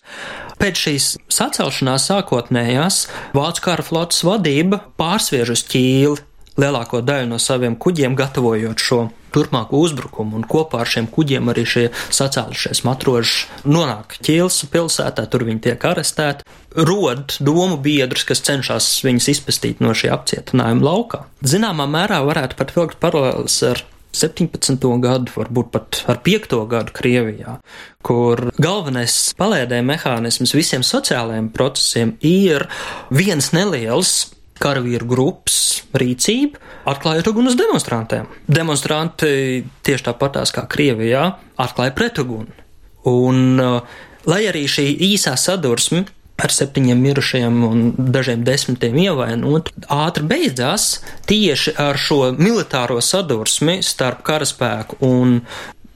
Pēc 0.61 0.83
šīs 0.85 1.07
sacelšanās 1.33 2.05
sākotnējās 2.11 2.99
Vācu 3.33 3.65
kara 3.65 3.83
flotas 3.83 4.21
vadība 4.27 4.83
pārsviež 5.01 5.55
uz 5.55 5.65
ķīli 5.73 6.21
lielāko 6.59 7.01
daļu 7.05 7.29
no 7.31 7.39
saviem 7.41 7.75
kuģiem, 7.79 8.15
gatavojot 8.17 8.81
šo 8.81 9.01
turpmāku 9.33 9.79
uzbrukumu, 9.81 10.37
un 10.37 10.47
kopā 10.49 10.83
ar 10.83 10.89
šiem 10.89 11.07
kuģiem 11.11 11.49
arī 11.49 11.63
šie 11.67 11.85
sacēlušies 12.13 12.83
matroži 12.85 13.47
nonāk 13.65 14.19
Ķilsa 14.23 14.69
pilsētā, 14.73 15.25
tur 15.31 15.47
viņi 15.47 15.63
tiek 15.69 15.87
arestēti, 15.89 16.45
rod 16.77 17.37
domu 17.41 17.79
biedrus, 17.81 18.25
kas 18.29 18.43
cenšas 18.45 18.89
viņus 19.05 19.31
izpestīt 19.33 19.81
no 19.83 19.95
šī 19.97 20.11
apcietinājuma 20.13 20.85
laukā. 20.85 21.23
Zināmā 21.41 21.89
mērā 21.89 22.21
varētu 22.27 22.59
pat 22.59 22.75
vilkt 22.77 23.01
paralēlis 23.01 23.57
ar 23.71 23.83
17. 24.13 24.77
gadu, 25.01 25.33
varbūt 25.33 25.71
pat 25.73 26.03
ar 26.11 26.19
5. 26.21 26.53
gadu 26.69 26.93
Krievijā, 26.93 27.57
kur 28.05 28.51
galvenais 28.61 29.15
palēdē 29.39 29.81
mehānisms 29.85 30.53
visiem 30.53 30.85
sociālajiem 30.85 31.49
procesiem 31.55 32.13
ir 32.21 32.67
viens 33.09 33.49
neliels 33.57 34.13
karavīru 34.61 35.07
grupas 35.09 35.59
rīcība, 35.97 36.61
atklājot 36.89 37.29
uguni 37.31 37.51
uz 37.51 37.57
demonstrantiem. 37.59 38.27
Demonstranti 38.47 39.63
tieši 39.85 40.07
tāpatās 40.09 40.53
kā 40.55 40.65
Krievijā 40.69 41.27
atklāja 41.61 41.93
pretuguni. 41.97 42.53
Un, 43.09 43.59
uh, 43.59 44.01
lai 44.29 44.43
arī 44.49 44.65
šī 44.69 44.87
īsā 45.11 45.35
sadursme 45.39 46.05
ar 46.43 46.51
septiņiem 46.51 47.01
mirušajiem 47.03 47.59
un 47.67 47.83
dažiem 47.97 48.43
desmitiem 48.47 48.97
ievainot, 49.03 49.69
ātri 49.93 50.25
beidzās 50.27 50.87
tieši 51.29 51.75
ar 51.79 51.99
šo 51.99 52.33
militāro 52.39 52.99
sadursmi 53.03 53.81
starp 53.85 54.23
karaspēku 54.25 54.99
un 55.05 55.37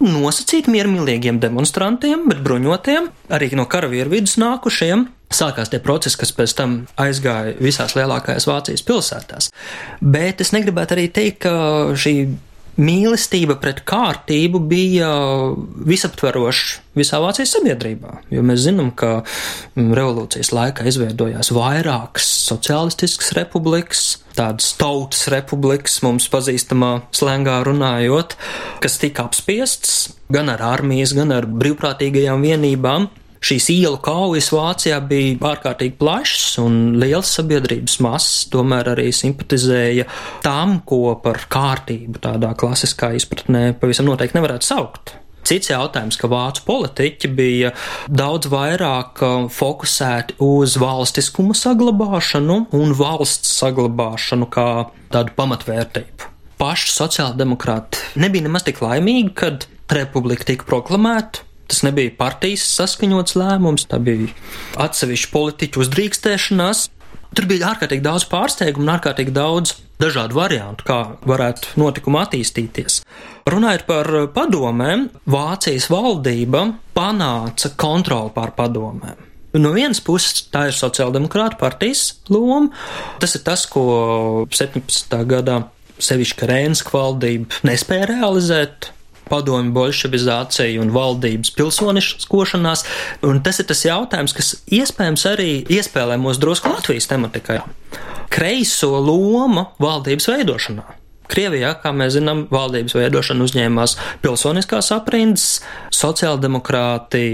nosacīt 0.03 0.69
miermīlīgiem 0.71 1.39
demonstrantiem, 1.41 2.27
bet 2.29 2.41
bruņotiem, 2.45 3.09
arī 3.33 3.51
no 3.57 3.65
karavīru 3.69 4.13
vidus 4.13 4.37
nākušiem, 4.41 5.07
sākās 5.33 5.71
tie 5.73 5.79
procesi, 5.83 6.19
kas 6.21 6.33
pēc 6.35 6.53
tam 6.57 6.75
aizgāja 7.01 7.55
visās 7.59 7.97
lielākajās 7.97 8.47
Vācijas 8.47 8.85
pilsētās. 8.87 9.49
Bet 10.01 10.43
es 10.43 10.53
negribētu 10.55 10.97
arī 10.97 11.07
teikt, 11.13 11.41
ka 11.47 11.97
šī 11.97 12.15
mīlestība 12.77 13.57
pret 13.61 13.81
kārtību 13.87 14.61
bija 14.69 15.09
visaptveroša 15.89 16.83
visā 16.97 17.19
Vācijas 17.21 17.55
sabiedrībā. 17.57 18.21
Jo 18.33 18.43
mēs 18.45 18.63
zinām, 18.65 18.91
ka 18.97 19.23
revolūcijas 19.75 20.53
laikā 20.53 20.87
izveidojās 20.89 21.51
vairākas 21.55 22.29
sociālistiskas 22.47 23.33
republikas, 23.37 24.03
tādas 24.37 24.71
tautas 24.77 25.27
republikas, 25.33 25.99
mums 26.05 26.29
pazīstamā 26.33 26.91
slēngā 27.17 27.59
runājot, 27.67 28.37
kas 28.83 28.99
tika 29.01 29.27
apspiestas 29.27 30.17
gan 30.33 30.51
ar 30.53 30.63
armijas, 30.73 31.15
gan 31.17 31.33
ar 31.35 31.49
brīvprātīgajām 31.49 32.45
vienībām. 32.45 33.09
Šīs 33.43 33.69
ielu 33.73 33.99
kaujas 34.01 34.49
Vācijā 34.53 34.97
bija 35.05 35.37
ārkārtīgi 35.51 35.97
plašas, 35.99 36.57
un 36.63 36.97
liels 37.01 37.29
sabiedrības 37.37 37.99
masas 38.05 38.47
tomēr 38.53 38.93
arī 38.95 39.11
simpatizēja 39.13 40.07
tam, 40.45 40.79
ko 40.87 41.15
par 41.21 41.43
kārtību 41.51 42.23
tādā 42.23 42.53
klasiskā 42.57 43.13
izpratnē 43.17 43.71
pavisam 43.79 44.09
noteikti 44.09 44.39
nevarētu 44.39 44.69
saukt. 44.71 45.17
Cits 45.47 45.69
jautājums, 45.71 46.17
ka 46.19 46.27
vācu 46.27 46.65
politiķi 46.67 47.29
bija 47.31 47.69
daudz 48.11 48.49
vairāk 48.51 49.21
uh, 49.23 49.35
fokusēti 49.53 50.35
uz 50.43 50.75
valstiskuma 50.81 51.55
saglabāšanu 51.55 52.57
un 52.75 52.91
valsts 52.97 53.53
saglabāšanu 53.61 54.49
kā 54.51 54.67
tādu 55.13 55.31
pamatvērtību. 55.37 56.33
Paši 56.59 56.91
sociāldemokrāti 56.91 58.19
nebija 58.19 58.49
nemaz 58.49 58.65
tik 58.67 58.81
laimīgi, 58.83 59.31
kad 59.39 59.69
republika 59.93 60.49
tika 60.49 60.67
proklamēta, 60.67 61.45
Tas 61.67 61.83
nebija 61.83 62.13
partijas 62.17 62.63
saskaņots 62.77 63.35
lēmums, 63.39 63.87
tā 63.91 63.99
bija 64.03 64.29
atsevišķa 64.79 65.33
politiķu 65.33 65.83
uzdrīkstēšanās. 65.83 66.87
Tur 67.35 67.47
bija 67.49 67.73
ārkārtīgi 67.73 68.05
daudz 68.05 68.25
pārsteigumu 68.31 68.87
un 68.87 68.93
ārkārtīgi 68.95 69.35
daudz 69.35 69.75
dažādu 70.01 70.37
variantu, 70.37 70.85
kā 70.87 70.99
varētu 71.27 71.75
notikumi 71.81 72.21
attīstīties. 72.21 73.01
Runājot 73.49 73.85
par 73.89 74.09
padomēm, 74.35 75.07
Vācijas 75.29 75.89
valdība 75.91 76.67
panāca 76.95 77.73
kontroli 77.79 78.33
pār 78.35 78.53
padomēm. 78.57 79.23
No 79.57 79.71
vienas 79.73 80.01
puses, 80.03 80.43
tā 80.53 80.67
ir 80.69 80.75
sociāldemokrāta 80.77 81.57
partijas 81.59 82.11
loma. 82.29 82.69
Tas 83.21 83.33
ir 83.37 83.43
tas, 83.47 83.63
ko 83.69 84.45
17. 84.53 85.17
gadā 85.29 85.63
sevišķi 86.03 86.49
Rēnska 86.51 86.93
valdība 86.93 87.63
nespēja 87.65 88.11
realizēt 88.11 88.91
padomju 89.31 89.73
bolševizācija 89.75 90.81
un 90.81 90.93
valdības 90.95 91.53
pilsoniskošanās. 91.57 92.85
Un 93.27 93.41
tas 93.45 93.61
ir 93.61 93.69
tas 93.69 93.85
jautājums, 93.85 94.35
kas 94.37 94.53
iespējams 94.73 95.25
arī 95.29 95.51
iespēlē 95.77 96.19
mūs 96.21 96.41
drusku 96.41 96.71
Latvijas 96.73 97.09
tematikā. 97.11 97.61
Kreiso 98.33 98.95
loma 98.99 99.69
valdības 99.81 100.31
veidošanā. 100.33 100.87
Krievijā, 101.27 101.73
kā 101.83 101.91
mēs 101.91 102.15
zinām, 102.15 102.45
valdības 102.51 102.95
veidošanu 102.95 103.47
uzņēmās 103.49 103.97
pilsoniskās 104.23 104.93
aprindas, 104.95 105.47
sociāldemokrāti 105.91 107.25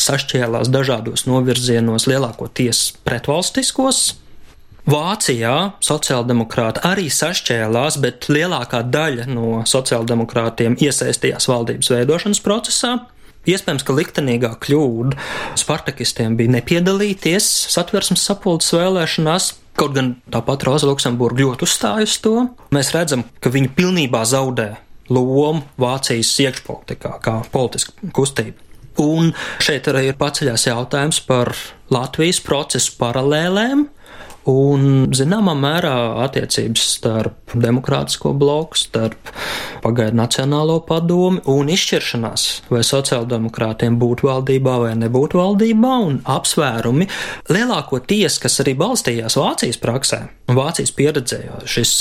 sašķēlās 0.00 0.70
dažādos 0.72 1.26
novirzienos, 1.28 2.08
lielākoties 2.08 2.86
pretvalstiskos, 3.04 4.14
Vācijā 4.88 5.54
sociāldemokrāti 5.84 6.80
arī 6.88 7.10
sašķēlās, 7.12 7.98
bet 8.00 8.30
lielākā 8.32 8.80
daļa 8.88 9.26
no 9.28 9.58
sociāldemokrātiem 9.68 10.78
iesaistījās 10.80 11.48
valdības 11.50 11.90
veidošanas 11.92 12.40
procesā. 12.44 12.94
Iespējams, 13.48 13.84
ka 13.84 13.96
liktenīgā 13.96 14.50
kļūda 14.64 15.18
Spartakistiem 15.60 16.38
bija 16.40 16.54
nepiedalīties 16.56 17.48
satversmes 17.72 18.24
sapulces 18.30 18.72
vēlēšanās, 18.76 19.50
kaut 19.78 19.92
gan 19.96 20.14
tāpat 20.32 20.64
Roza 20.68 20.88
Luksemburga 20.88 21.44
ļoti 21.44 21.68
uzstājas 21.68 22.16
to. 22.24 22.48
Mēs 22.72 22.94
redzam, 22.96 23.26
ka 23.44 23.52
viņi 23.52 23.74
pilnībā 23.76 24.24
zaudē 24.28 24.70
lomu 25.12 25.66
Vācijas 25.80 26.32
iekšpolitikā 26.46 27.12
kā 27.24 27.36
politiska 27.52 28.08
kustība. 28.16 28.56
Un 28.98 29.30
šeit 29.62 29.86
arī 29.92 30.08
ir 30.08 30.18
paceļās 30.18 30.64
jautājums 30.66 31.20
par 31.28 31.52
Latvijas 31.94 32.40
procesu 32.42 32.96
paralēlēm, 32.98 33.86
Un, 34.48 35.10
zināmā 35.12 35.52
mērā, 35.58 35.94
attiecības 36.24 36.84
starp 36.94 37.52
demokrātisko 37.52 38.32
bloku, 38.38 38.78
starp 38.80 39.32
pagaidu 39.84 40.16
Nacionālo 40.16 40.78
padomi 40.88 41.42
un 41.52 41.68
izšķiršanās, 41.72 42.46
vai 42.72 42.80
sociāldemokrātiem 42.86 43.98
būt 44.00 44.24
valdībā 44.24 44.78
vai 44.86 44.94
nebūt 45.02 45.36
valdībā, 45.36 45.92
un 46.06 46.22
apsvērumi 46.24 47.10
lielākoties, 47.52 48.38
kas 48.40 48.60
arī 48.64 48.72
balstījās 48.80 49.36
Vācijas 49.36 49.80
praksē 49.82 50.22
un 50.48 50.56
Vācijas 50.56 50.94
pieredzē, 50.96 51.42
jo 51.50 51.60
šis 51.68 51.92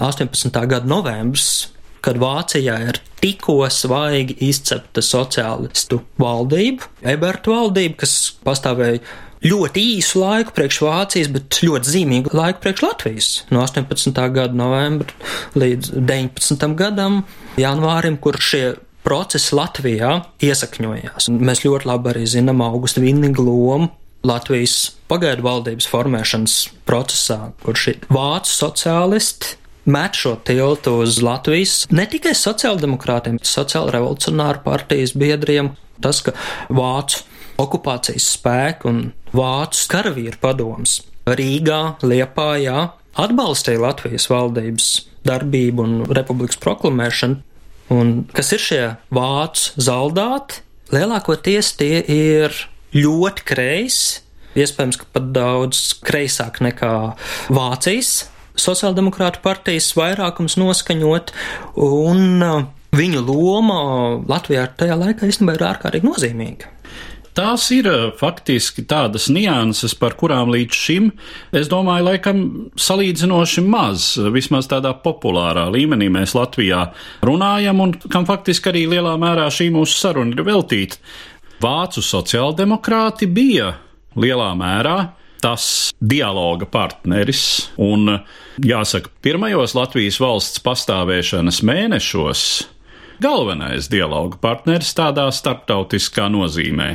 18. 0.00 0.64
gada 0.72 0.88
novembris 0.88 1.68
kad 2.00 2.16
Vācijā 2.16 2.78
ir 2.88 2.98
tikko 3.20 3.58
svaigi 3.68 4.38
izcepta 4.48 5.02
sociālistu 5.04 6.00
valdība, 6.20 6.88
Eberta 7.12 7.52
valdība, 7.52 8.00
kas 8.04 8.14
pastāvēja 8.40 9.02
ļoti 9.44 9.84
īsu 9.96 10.20
laiku 10.20 10.54
priekš 10.56 10.80
Vācijas, 10.84 11.30
bet 11.32 11.60
ļoti 11.64 11.94
zīmīgu 11.94 12.34
laiku 12.36 12.62
priekš 12.64 12.84
Latvijas. 12.84 13.30
No 13.52 13.62
18. 13.64 14.20
gada 14.34 14.56
novembra 14.56 15.14
līdz 15.58 15.94
19. 15.96 16.66
gadam, 16.78 17.22
janvārim, 17.60 18.18
kur 18.20 18.38
šie 18.40 18.74
procesi 19.06 19.56
Latvijā 19.56 20.18
iesakņojās. 20.44 21.30
Mēs 21.32 21.64
ļoti 21.64 21.88
labi 21.88 22.12
arī 22.12 22.26
zinām 22.28 22.60
Augusta 22.64 23.02
Vinniga 23.02 23.42
lomu 23.44 23.88
Latvijas 24.26 24.90
pagaidu 25.08 25.46
valdības 25.46 25.86
formēšanas 25.88 26.56
procesā, 26.88 27.54
kur 27.64 27.78
šie 27.80 27.96
vācu 28.12 28.52
sociālisti 28.52 29.56
met 29.90 30.18
šo 30.20 30.34
tiltu 30.44 30.98
uz 31.00 31.22
Latvijas 31.24 31.86
ne 31.88 32.04
tikai 32.10 32.34
sociāldemokrātiem, 32.36 33.40
sociāla 33.40 33.96
revolucionāru 33.96 34.60
partijas 34.66 35.16
biedriem, 35.16 35.72
tas, 36.04 36.20
ka 36.26 36.36
vācu 36.68 37.24
okupācijas 37.60 38.30
spēku 38.36 38.90
un 38.90 39.02
vācu 39.36 39.86
karavīru 39.92 40.40
padoms 40.42 41.00
Rīgā, 41.28 41.80
Liepājā 42.02 42.88
atbalstīja 43.20 43.82
Latvijas 43.82 44.26
valdības 44.30 44.88
darbību 45.26 45.84
un 45.84 45.94
republikas 46.16 46.58
proklamēšanu. 46.62 47.40
Un 47.90 48.12
kas 48.34 48.52
ir 48.54 48.62
šie 48.62 48.82
vācu 49.14 49.82
zaldāti? 49.82 50.62
Lielākoties 50.94 51.74
tie 51.78 52.00
ir 52.02 52.54
ļoti 52.96 53.46
kreisi, 53.46 54.22
iespējams, 54.58 54.98
ka 54.98 55.06
pat 55.14 55.30
daudz 55.34 55.82
kreisāk 56.02 56.58
nekā 56.64 56.94
Vācijas 57.54 58.30
sociāldemokrātu 58.58 59.42
partijas 59.44 59.92
vairākums 59.98 60.56
noskaņot, 60.60 61.30
un 61.86 62.42
uh, 62.42 62.64
viņu 62.96 63.22
loma 63.26 63.78
Latvijā 64.28 64.66
tajā 64.78 64.98
laikā 64.98 65.30
īstenībā 65.30 65.56
ir 65.56 65.66
ārkārtīgi 65.70 66.10
nozīmīga. 66.10 66.74
Tās 67.36 67.68
ir 67.74 67.86
eh, 67.86 68.08
faktiski 68.18 68.82
tādas 68.90 69.28
nianses, 69.30 69.94
par 69.98 70.16
kurām 70.18 70.50
līdz 70.50 70.76
šim, 70.76 71.10
es 71.54 71.70
domāju, 71.70 72.08
laikam 72.08 72.40
salīdzinoši 72.80 73.62
maz, 73.66 74.12
vismaz 74.34 74.66
tādā 74.70 74.92
populārā 75.04 75.68
līmenī 75.70 76.10
mēs 76.10 76.34
Latvijā 76.34 76.88
runājam, 77.26 77.84
un 77.84 77.94
kam 78.10 78.26
faktiski 78.26 78.72
arī 78.72 78.86
lielā 78.96 79.14
mērā 79.20 79.46
šī 79.54 79.70
mūsu 79.74 80.00
saruna 80.00 80.34
ir 80.34 80.42
veltīta. 80.46 80.98
Vācu 81.60 82.02
sociāldemokrāti 82.02 83.28
bija 83.30 83.74
lielā 84.18 84.50
mērā 84.58 84.98
tas 85.40 85.92
dialoga 86.00 86.66
partneris, 86.68 87.70
un 87.80 88.18
jāsaka, 88.64 89.12
pirmajos 89.24 89.76
Latvijas 89.78 90.18
valsts 90.20 90.60
pastāvēšanas 90.64 91.62
mēnešos 91.64 92.44
galvenais 93.20 93.88
dialogu 93.92 94.38
partneris 94.40 94.92
tādā 94.96 95.26
starptautiskā 95.34 96.28
nozīmē, 96.32 96.90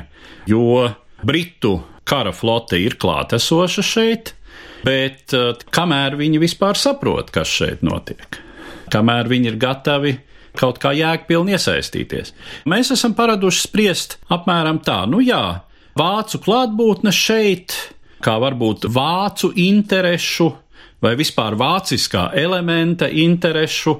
jo 0.50 0.90
Britu 1.26 1.78
kara 2.06 2.34
flote 2.36 2.80
ir 2.82 2.98
klātesoša 3.02 3.86
šeit, 3.86 4.34
bet 4.86 5.34
uh, 5.34 5.54
kamēr 5.74 6.18
viņi 6.20 6.42
vispār 6.42 6.78
saprot, 6.78 7.32
kas 7.34 7.50
šeit 7.50 7.86
notiek, 7.86 8.40
kamēr 8.94 9.30
viņi 9.32 9.54
ir 9.54 9.60
gatavi 9.62 10.16
kaut 10.56 10.80
kā 10.80 10.94
jēgpilni 10.96 11.56
iesaistīties. 11.56 12.34
Mēs 12.70 12.94
esam 12.96 13.16
paraduši 13.18 13.66
spriest 13.66 14.20
apmēram 14.32 14.80
tā, 14.86 15.02
nu 15.10 15.20
jā, 15.24 15.44
vācu 16.00 16.40
klātbūtne 16.46 17.12
šeit, 17.16 17.76
kā 18.24 18.38
varbūt 18.42 18.88
vācu 18.90 19.52
interešu 19.60 20.52
vai 21.04 21.14
vispār 21.20 21.58
vāciskā 21.60 22.30
elementa 22.40 23.10
interešu 23.12 23.98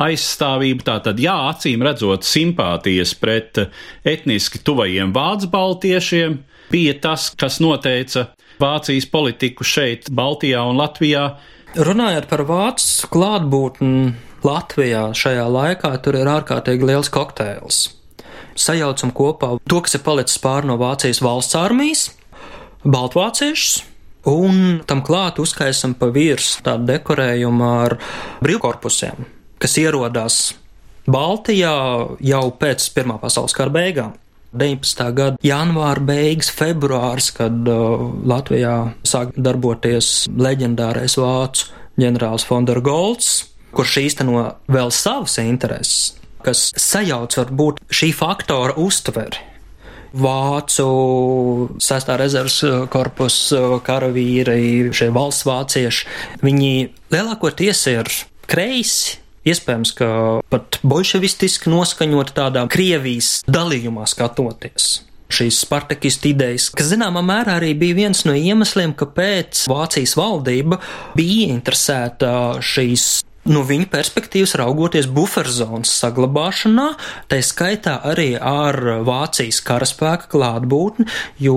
aizstāvība. 0.00 0.86
Tātad, 0.92 1.20
jā, 1.20 1.34
acīm 1.50 1.84
redzot, 1.84 2.26
simpātijas 2.26 3.14
pret 3.20 3.62
etniski 4.08 4.62
tuvajiem 4.64 5.14
vācu 5.16 5.50
baltiešiem 5.52 6.40
bija 6.70 6.96
tas, 7.02 7.30
kas 7.38 7.60
noteica 7.62 8.30
Vācijas 8.60 9.06
politiku 9.08 9.64
šeit, 9.64 10.10
Baltijā 10.12 10.60
un 10.68 10.76
Latvijā. 10.80 11.24
Runājot 11.80 12.26
par 12.28 12.44
vācu 12.48 13.08
klātbūtni 13.12 14.12
Latvijā 14.44 15.10
šajā 15.16 15.46
laikā, 15.48 15.94
tur 16.04 16.18
ir 16.20 16.28
ārkārtīgi 16.28 16.90
liels 16.90 17.10
kokteils. 17.12 17.86
Sajaucam 18.60 19.12
kopā 19.16 19.54
to, 19.64 19.80
kas 19.84 19.96
ir 19.96 20.04
palicis 20.04 20.40
pāri 20.42 20.68
no 20.68 20.76
Vācijas 20.80 21.22
valsts 21.24 21.56
armijas, 21.56 22.06
baltvāciešus, 22.84 23.82
un 24.28 24.80
tam 24.88 25.00
klāt 25.06 25.40
uzkaisam 25.40 25.94
pa 25.96 26.10
virsmu 26.12 26.66
tādu 26.66 26.88
dekorējumu 26.90 27.68
ar 27.68 27.96
brīvkorpusiem, 28.44 29.24
kas 29.60 29.76
ierodās 29.80 30.40
Baltijā 31.10 31.74
jau 32.22 32.42
pēc 32.60 32.90
Pirmā 32.94 33.16
pasaules 33.20 33.56
kara 33.56 33.72
beigām. 33.72 34.16
19. 34.50 35.04
gada 35.14 35.38
janvāra 35.46 36.02
beigas, 36.02 36.50
februārs, 36.50 37.30
kad 37.36 37.68
uh, 37.70 38.08
Latvijā 38.26 38.74
sāk 39.06 39.36
darboties 39.38 40.26
leģendārais 40.34 41.14
vācu 41.20 41.68
ģenerālis 42.00 42.46
Fondera 42.48 42.82
Golds, 42.82 43.30
kurš 43.76 44.00
īsteno 44.02 44.42
vēl 44.70 44.90
savas 44.94 45.38
intereses, 45.42 46.16
kas 46.42 46.70
sajauc 46.74 47.36
varbūt 47.38 47.80
šī 47.94 48.10
faktora 48.16 48.74
uztveri. 48.80 49.46
Vācu 50.10 50.86
sestā 51.78 52.16
rezerves 52.18 52.58
korpusa 52.90 53.78
karavīri, 53.86 54.90
šie 54.90 55.12
valsts 55.14 55.46
vācieši, 55.46 56.08
viņi 56.42 56.72
lielākoties 57.14 57.86
ir 57.92 58.10
kreisi, 58.50 59.20
Iespējams, 59.48 59.94
ka 59.96 60.08
pat 60.52 60.80
bolševistiski 60.84 61.70
noskaņot 61.72 62.34
tādā 62.36 62.66
Krievijas 62.68 63.38
dalījumā 63.48 64.04
skatoties. 64.10 64.98
Šīs 65.30 65.62
spartakistu 65.62 66.32
idejas, 66.32 66.66
kas 66.74 66.90
zināmā 66.90 67.22
mērā 67.22 67.60
arī 67.60 67.70
bija 67.78 67.96
viens 68.02 68.24
no 68.26 68.34
iemesliem, 68.34 68.92
kāpēc 68.98 69.62
Vācijas 69.70 70.16
valdība 70.18 70.80
bija 71.14 71.52
interesēta 71.54 72.32
šīs 72.60 73.22
no 73.48 73.62
viņa 73.64 73.88
perspektīvas 73.92 74.52
raugoties 74.60 75.08
buferzonas 75.10 75.92
saglabāšanā, 76.02 76.90
tā 77.30 77.40
skaitā 77.46 77.96
arī 78.10 78.34
ar 78.36 78.76
Vācijas 79.06 79.62
karaspēka 79.64 80.28
klātbūtni, 80.34 81.08
jo 81.40 81.56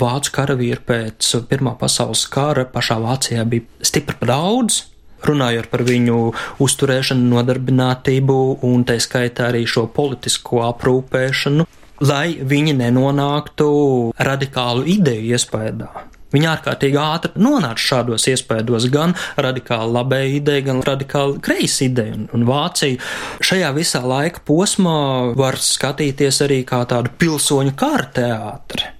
vācu 0.00 0.34
karavīri 0.34 0.82
pēc 0.88 1.34
Pirmā 1.50 1.76
pasaules 1.78 2.26
kara 2.32 2.66
pašā 2.66 2.98
Vācijā 3.04 3.46
bija 3.46 3.86
stipri 3.86 4.18
daudz. 4.26 4.89
Runājot 5.26 5.68
par 5.72 5.84
viņu 5.84 6.20
uzturēšanu, 6.64 7.26
nodarbinātību 7.34 8.38
un 8.66 8.86
tā 8.88 8.96
skaitā 9.02 9.50
arī 9.50 9.66
šo 9.68 9.84
politisko 9.92 10.64
aprūpēšanu, 10.70 11.66
lai 12.08 12.38
viņi 12.40 12.78
nenonāktu 12.78 13.68
radikālu 14.16 14.86
ideju 14.88 15.36
iespējā. 15.36 15.90
Viņa 16.30 16.50
ārkārtīgi 16.52 16.98
ātri 17.02 17.42
nonāca 17.42 17.82
šādos 17.82 18.28
iespējos, 18.30 18.86
gan 18.94 19.16
radikāli 19.40 19.94
labēja 19.96 20.30
ideja, 20.36 20.66
gan 20.68 20.82
radikāli 20.86 21.40
kreisa 21.42 21.84
ideja. 21.88 22.14
Un, 22.14 22.28
un 22.36 22.46
Vācija 22.46 23.00
šajā 23.42 23.72
visā 23.74 24.04
laika 24.06 24.42
posmā 24.46 25.34
var 25.38 25.58
skatīties 25.58 26.40
arī 26.46 26.62
kā 26.68 26.84
tādu 26.90 27.10
pilsoņu 27.18 27.74
kara 27.78 28.06
teātri. 28.14 28.92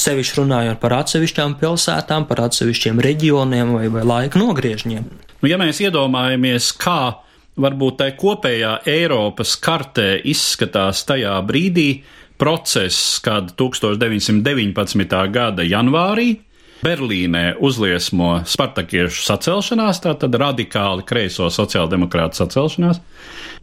Sevišķi 0.00 0.38
runājot 0.40 0.80
par 0.80 0.94
atsevišķām 1.02 1.58
pilsētām, 1.60 2.24
par 2.30 2.46
atsevišķiem 2.46 3.02
reģioniem 3.04 3.74
vai, 3.76 3.88
vai 3.92 4.06
laika 4.06 4.40
nogriežņiem. 4.40 5.10
Nu, 5.40 5.48
ja 5.48 5.56
mēs 5.60 5.80
iedomājamies, 5.80 6.72
kā 6.76 7.22
varbūt 7.60 8.00
tai 8.02 8.10
kopējā 8.20 8.74
Eiropas 8.88 9.54
kartē 9.60 10.18
izskatās 10.28 11.02
tajā 11.08 11.38
brīdī 11.48 12.02
process, 12.40 13.18
kad 13.24 13.54
1919. 13.56 15.16
gada 15.32 15.64
janvārī 15.64 16.34
Berlīnē 16.80 17.58
uzliesmo 17.60 18.38
spartakiešu 18.48 19.26
sacelšanās, 19.26 20.00
tātad 20.00 20.36
radikāli 20.40 21.04
kreiso 21.04 21.50
sociāldemokrātu 21.52 22.40
sacelšanās, 22.40 23.02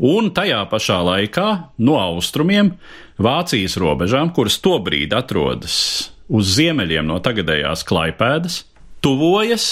un 0.06 0.30
tajā 0.38 0.60
pašā 0.70 1.00
laikā 1.08 1.48
no 1.82 1.98
austrumiem 1.98 2.76
Vācijas 3.18 3.80
robežām, 3.82 4.30
kuras 4.34 4.60
tobrīd 4.62 5.14
atrodas 5.18 5.78
uz 6.30 6.54
ziemeļiem 6.60 7.10
no 7.10 7.18
tagadējās 7.26 7.82
Klaipēdas, 7.90 8.60
tuvojas 9.02 9.68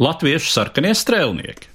latviešu 0.00 0.50
sarkanie 0.52 0.94
strēlnieki. 0.96 1.70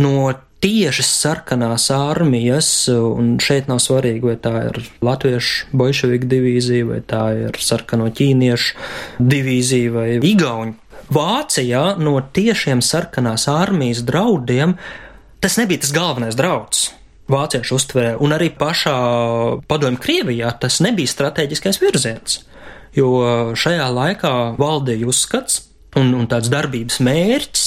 No 0.00 0.32
tiešas 0.64 1.10
sarkanās 1.20 1.90
armijas, 1.92 2.68
un 2.88 3.34
šeit 3.42 3.68
nav 3.68 3.82
svarīgi, 3.84 4.24
vai 4.24 4.36
tā 4.40 4.54
ir 4.70 4.80
latviešu 5.04 5.74
bolševiku 5.76 6.30
divīzija, 6.30 6.88
vai 6.88 7.00
tā 7.04 7.24
ir 7.36 7.58
sarkano 7.60 8.08
ķīniešu 8.08 9.20
divīzija 9.20 9.92
vai 9.94 10.08
igauņu. 10.24 10.78
Vācijā 11.12 11.82
no 12.00 12.16
tiešiem 12.32 12.80
sarkanās 12.80 13.44
armijas 13.52 14.00
draudiem 14.08 14.78
tas 15.44 15.58
nebija 15.60 15.84
tas 15.84 15.92
galvenais 15.92 16.38
drauds. 16.38 16.86
Vācieši 17.28 17.72
uztverē, 17.76 18.14
un 18.20 18.32
arī 18.36 18.50
pašā 18.52 18.96
padomju 19.68 20.00
Krievijā 20.00 20.50
tas 20.60 20.80
nebija 20.84 21.08
strateģiskais 21.08 21.80
virziens, 21.80 22.40
jo 22.96 23.12
šajā 23.56 23.86
laikā 23.96 24.32
valdīja 24.60 25.08
uzskats, 25.08 25.62
un, 26.00 26.14
un 26.16 26.26
tāds 26.30 26.50
darbības 26.52 27.00
mērķis 27.04 27.66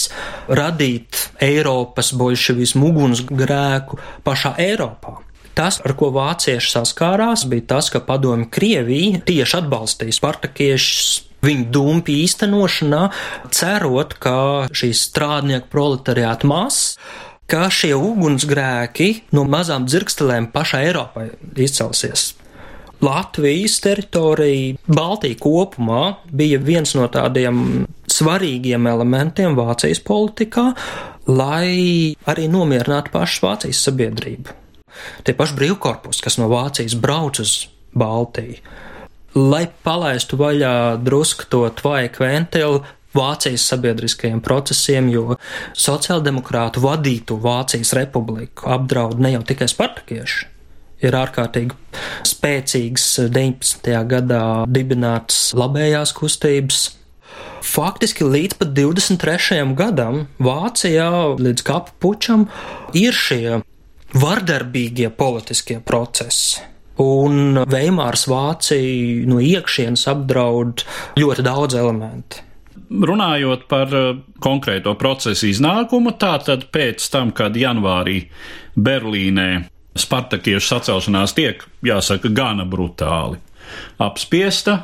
radīt 0.60 1.28
Eiropas 1.44 2.14
bolševismu 2.18 2.92
ugunsgrēku 2.92 4.00
pašā 4.26 4.56
Eiropā. 4.64 5.20
Tas, 5.58 5.80
ar 5.82 5.96
ko 5.98 6.12
vācieši 6.14 6.70
saskārās, 6.76 7.48
bija 7.50 7.66
tas, 7.74 7.90
ka 7.90 8.04
padomi 8.06 8.46
Krievija 8.54 9.24
tieši 9.26 9.64
atbalstīja 9.64 10.20
spartakiešus 10.20 11.24
viņu 11.46 11.66
dumpi 11.74 12.20
īstenošanā, 12.26 13.08
cerot, 13.54 14.14
ka 14.22 14.36
šīs 14.74 15.08
strādnieku 15.10 15.70
proletariāta 15.74 16.50
masas 16.50 16.98
ka 17.48 17.70
šie 17.72 17.94
ugunsgrēki 17.96 19.08
no 19.36 19.46
mazām 19.48 19.88
dzirkstelēm 19.88 20.50
pašai 20.52 20.84
Eiropai 20.90 21.30
izcelsies. 21.56 22.34
Latvijas 23.04 23.78
teritorija, 23.84 24.76
Baltija 24.90 25.38
kopumā 25.40 26.18
bija 26.34 26.58
viens 26.60 26.96
no 26.98 27.06
tādiem 27.14 27.86
svarīgiem 28.18 28.90
elementiem 28.90 29.56
Vācijas 29.58 30.02
politikā, 30.06 30.72
lai 31.30 32.16
arī 32.30 32.48
nomierinātu 32.52 33.14
pašu 33.14 33.46
Vācijas 33.46 33.84
sabiedrību. 33.88 34.56
Tie 35.24 35.36
paši 35.38 35.58
brīvkorpusi, 35.58 36.24
kas 36.26 36.40
no 36.42 36.50
Vācijas 36.52 36.98
brauc 37.00 37.40
uz 37.44 37.56
Baltiju, 37.98 38.60
lai 39.38 39.66
palaistu 39.86 40.38
vaļā 40.40 40.76
drusku 41.04 41.48
to 41.52 41.66
tvaiku 41.78 42.26
ventilu, 42.26 42.84
Vācijas 43.18 43.64
sabiedriskajiem 43.72 44.42
procesiem, 44.46 45.08
jo 45.10 45.38
sociāldemokrātu 45.78 46.84
vadītu 46.84 47.40
Vācijas 47.42 47.96
republiku 47.98 48.68
apdraud 48.70 49.22
ne 49.24 49.32
jau 49.34 49.42
tikai 49.48 49.70
spartakieši, 49.72 50.46
ir 51.08 51.18
ārkārtīgi 51.18 51.78
spēcīgas 52.28 53.08
19. 53.34 53.90
gadā 54.12 54.44
dibinātas 54.70 55.56
labējās 55.58 56.14
kustības. 56.18 56.84
Faktiski 57.68 58.26
līdz 58.26 58.58
pat 58.62 58.72
23. 58.78 59.64
gadam 59.78 60.26
Vācijā, 60.40 61.10
līdz 61.42 61.66
kapu 61.68 61.96
pučam, 62.02 62.48
ir 62.96 63.16
šie 63.16 63.60
vardarbīgie 64.16 65.12
politiskie 65.14 65.80
procesi. 65.84 66.64
Un 66.98 67.62
Veimārs 67.70 68.26
Vācija 68.30 69.28
no 69.30 69.38
iekšienes 69.44 70.08
apdraud 70.10 70.82
ļoti 71.20 71.46
daudz 71.46 71.78
elementu. 71.78 72.44
Runājot 72.88 73.66
par 73.68 73.92
konkrēto 74.42 74.94
procesu 74.98 75.50
iznākumu, 75.52 76.16
tātad 76.18 76.70
pēc 76.74 77.04
tam, 77.12 77.34
kad 77.36 77.58
janvārī 77.60 78.22
Berlīnē 78.80 79.50
Spartakiešu 79.98 80.72
sacelšanās 80.72 81.34
tiek, 81.38 81.64
jāsaka, 81.86 82.32
gana 82.34 82.66
brutāli 82.70 83.42
apspiesta. 84.02 84.78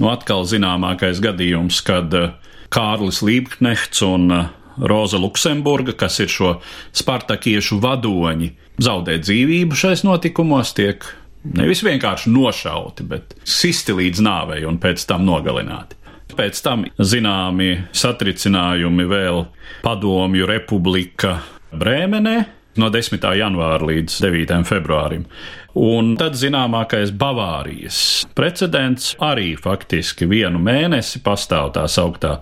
Nu, 0.00 0.10
atkal 0.10 0.46
zināmākais 0.48 1.20
gadījums, 1.22 1.80
kad 1.86 2.14
eh, 2.18 2.32
Kārlis 2.74 3.22
Liebknechts 3.22 4.02
un 4.06 4.30
eh, 4.34 4.46
Roza 4.82 5.20
Luksemburga, 5.22 5.94
kas 5.98 6.18
ir 6.24 6.32
šo 6.32 6.56
spartakiešu 6.96 7.78
vadoņi, 7.82 8.50
zaudē 8.82 9.20
dzīvību 9.22 9.78
šais 9.78 10.02
notikumos, 10.06 10.74
tiek 10.74 11.06
nevis 11.44 11.84
vienkārši 11.86 12.32
nošauti, 12.34 13.06
bet 13.06 13.36
sisti 13.46 13.94
līdz 13.94 14.24
nāvei 14.24 14.64
un 14.66 14.80
pēc 14.82 15.06
tam 15.06 15.26
nogalināti. 15.28 16.00
Pēc 16.34 16.58
tam 16.64 16.82
zināmi 16.98 17.76
satricinājumi 17.94 19.06
vēl 19.06 19.44
Padomju 19.84 20.48
Republika 20.50 21.36
Brēmenē 21.70 22.36
no 22.82 22.88
10. 22.90 23.22
janvāra 23.38 23.86
līdz 23.86 24.16
9. 24.24 24.56
februārim. 24.66 25.28
Un 25.74 26.12
tad 26.14 26.36
zināmākais 26.38 27.10
Bavārijas 27.18 27.96
precedents 28.38 29.16
arī 29.18 29.56
faktiski 29.58 30.28
vienu 30.30 30.60
mēnesi 30.62 31.18
pastāv 31.24 31.72
tā 31.74 31.88
sauktā 31.90 32.36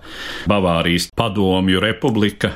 Bavārijas 0.51 1.09
padomju 1.17 1.81
republika, 1.81 2.53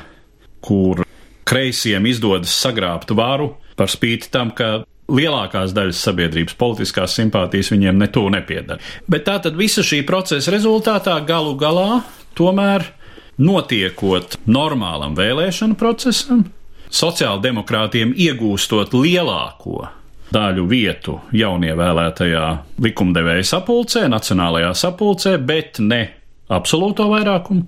kur 0.61 1.01
kreisiem 1.49 2.05
izdodas 2.05 2.53
sagrābt 2.53 3.15
varu 3.17 3.55
par 3.77 3.89
spīti 3.89 4.29
tam, 4.29 4.53
ka 4.53 4.83
lielākās 5.09 5.73
daļas 5.73 6.03
sabiedrības 6.09 6.57
politiskās 6.59 7.17
simpātijas 7.17 7.71
viņiem 7.73 7.97
netū 7.97 8.27
nepiedara. 8.29 8.77
Bet 9.09 9.25
tā 9.25 9.39
tad 9.41 9.57
visa 9.57 9.81
šī 9.81 10.03
procesa 10.05 10.53
rezultātā 10.53 11.17
galu 11.25 11.55
galā 11.57 12.03
tomēr 12.37 12.85
notiekot 13.41 14.43
normālam 14.45 15.17
vēlēšanu 15.17 15.77
procesam, 15.79 16.45
sociāldemokrātiem 16.93 18.13
iegūstot 18.13 18.93
lielāko 18.93 19.87
daļu 20.33 20.67
vietu 20.67 21.17
jaunievēlētajā 21.35 22.45
likumdevēja 22.83 23.47
sapulcē, 23.47 24.07
nacionālajā 24.11 24.73
sapulcē, 24.75 25.37
bet 25.39 25.81
ne 25.83 26.03
absolūto 26.51 27.07
vairākumu, 27.11 27.65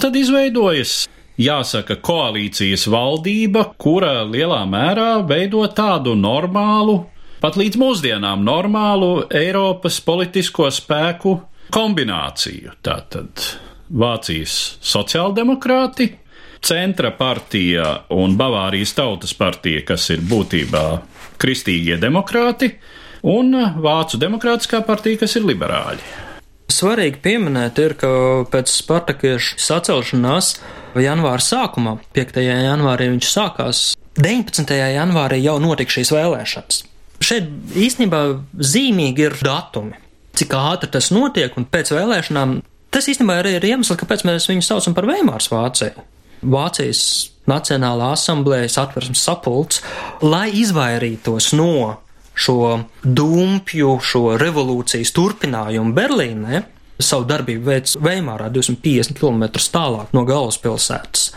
tad 0.00 0.16
izveidojas 0.16 1.04
jāsaka, 1.40 1.98
koalīcijas 2.04 2.86
valdība, 2.92 3.70
kura 3.80 4.22
lielā 4.28 4.62
mērā 4.68 5.10
veido 5.28 5.64
tādu 5.76 6.16
normālu, 6.18 7.02
pat 7.42 7.58
līdz 7.60 7.80
mūsdienām 7.80 8.44
normālu 8.44 9.26
Eiropas 9.30 10.00
politisko 10.04 10.70
spēku 10.72 11.36
kombināciju. 11.74 12.78
Tātad 12.84 13.42
Vācijas 13.86 14.78
sociāldemokrāti, 14.82 16.08
centra 16.64 17.12
partija 17.14 17.92
un 18.16 18.34
Bavārijas 18.38 18.96
tautas 18.96 19.36
partija, 19.36 19.84
kas 19.86 20.08
ir 20.14 20.24
būtībā 20.26 20.86
kristīgie 21.40 21.98
demokrāti, 22.00 22.72
un 23.26 23.52
Vācu 23.82 24.20
demokrātiskā 24.22 24.82
partija, 24.86 25.22
kas 25.24 25.36
ir 25.38 25.46
liberāļi. 25.48 26.04
Svarīgi 26.76 27.20
pieminēt 27.22 27.78
ir, 27.78 27.94
ka 27.98 28.08
pēc 28.50 28.72
Spartakiešu 28.72 29.60
sacelšanās 29.62 30.56
janvāra 31.00 31.42
sākumā, 31.42 31.96
5. 32.16 32.40
janvārī 32.42 33.08
viņš 33.12 33.30
sākās, 33.30 33.84
19. 34.18 34.74
janvārī 34.96 35.38
jau 35.44 35.56
notika 35.62 35.98
šīs 35.98 36.12
vēlēšanas. 36.14 36.82
Šeit 37.24 37.48
īstenībā 37.76 38.20
zīmīgi 38.60 39.24
ir 39.28 39.36
datumi, 39.44 39.96
cik 40.36 40.56
ātri 40.56 40.90
tas 40.92 41.10
notiek, 41.14 41.54
un 41.56 41.68
pēc 41.70 41.94
vēlēšanām 41.96 42.58
tas 42.92 43.08
īstenībā 43.12 43.40
arī 43.40 43.56
ir 43.56 43.68
iemesls, 43.70 43.96
kāpēc 44.00 44.26
mēs 44.28 44.48
viņu 44.50 44.64
saucam 44.66 44.96
par 44.96 45.08
Veimārs 45.08 45.48
Vāciju. 45.52 46.04
Vācijas 46.46 47.02
Nacionālā 47.50 48.12
asamblējas 48.16 48.78
atversmes 48.82 49.22
sapulcs, 49.22 49.82
lai 50.22 50.48
izvairītos 50.62 51.52
no 51.56 51.96
šo 52.36 52.82
dumpju, 53.02 53.96
šo 54.04 54.36
revolūcijas 54.40 55.12
turpinājumu 55.16 55.94
Berlīnē, 55.96 56.62
savu 57.00 57.26
darbību 57.28 57.70
veids 57.70 57.96
Veimārā 58.00 58.48
250 58.52 59.16
km 59.18 59.46
tālāk 59.56 60.12
no 60.16 60.24
galvaspilsētas. 60.28 61.30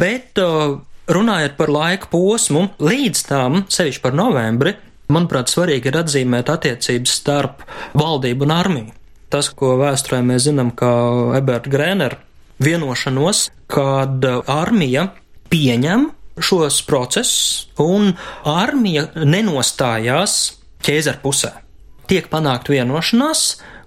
Bet 0.00 0.40
uh, 0.42 0.76
runājot 1.10 1.56
par 1.58 1.72
laika 1.74 2.10
posmu, 2.12 2.68
līdz 2.82 3.24
tam, 3.28 3.62
sevišķi 3.70 4.02
par 4.04 4.16
novembri, 4.18 4.74
manuprāt, 5.12 5.52
svarīgi 5.52 5.90
ir 5.90 5.98
atzīmēt 6.00 6.52
attiecības 6.52 7.18
starp 7.20 7.64
valdību 7.98 8.46
un 8.46 8.54
armiju. 8.54 8.94
Tas, 9.32 9.50
ko 9.50 9.74
vēsturē 9.80 10.20
mēs 10.22 10.46
zinām, 10.46 10.70
kā 10.76 10.92
Eberta 11.38 11.70
Grēnera 11.72 12.20
vienošanos, 12.62 13.48
kad 13.70 14.22
armija 14.46 15.08
pieņem 15.54 16.08
šos 16.42 16.80
procesus, 16.88 17.68
un 17.78 18.10
armija 18.50 19.06
nenostājās 19.22 20.38
ķēzara 20.84 21.22
pusē. 21.22 21.52
Tiek 22.10 22.26
panākt 22.32 22.68
vienošanās, 22.72 23.44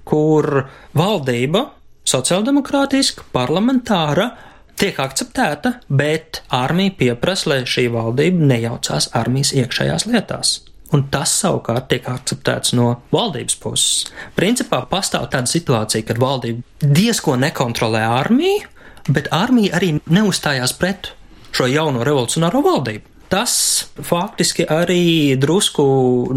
kur 0.07 0.63
valdība, 0.97 1.67
sociāldemokrātiska, 2.07 3.27
parlamentāra, 3.35 4.29
tiek 4.79 4.99
akceptēta, 5.01 5.73
bet 5.89 6.41
armija 6.53 6.95
pieprasa, 7.01 7.51
lai 7.51 7.59
šī 7.67 7.89
valdība 7.93 8.47
nejaucās 8.53 9.11
armijas 9.17 9.51
iekšējās 9.57 10.07
lietās. 10.07 10.55
Un 10.95 11.03
tas 11.11 11.33
savukārt 11.41 11.89
tiek 11.91 12.05
akceptēts 12.07 12.71
no 12.77 12.93
valdības 13.11 13.57
puses. 13.59 14.07
Principā 14.39 14.85
pastāv 14.87 15.27
tāda 15.33 15.51
situācija, 15.51 16.05
kad 16.07 16.21
valdība 16.21 16.63
diezko 16.95 17.35
nekontrolē 17.41 18.05
armiju, 18.07 18.63
bet 19.11 19.27
armija 19.35 19.75
arī 19.75 19.97
neuzstājās 20.07 20.77
pret 20.79 21.11
šo 21.57 21.67
jauno 21.71 22.05
revolucionāro 22.05 22.61
valdību. 22.65 23.17
Tas 23.27 23.53
faktiski 24.07 24.67
arī 24.71 25.35
drusku 25.39 25.83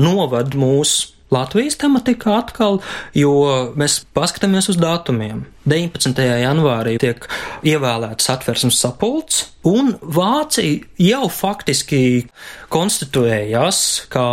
novad 0.01 0.57
mūs 0.59 1.13
Latvijas 1.31 1.77
tematikā 1.79 2.41
atkal, 2.41 2.81
jo 3.15 3.31
mēs 3.79 4.01
paskatāmies 4.17 4.67
uz 4.73 4.79
datumiem. 4.81 5.45
19. 5.71 6.19
janvārī 6.43 6.97
tiek 6.99 7.29
ievēlēts 7.63 8.33
atversmes 8.35 8.81
sapulcs, 8.83 9.45
un 9.63 9.95
Vācija 10.03 10.83
jau 10.99 11.29
faktiski 11.31 12.27
konstituējās 12.75 13.85
kā 14.11 14.27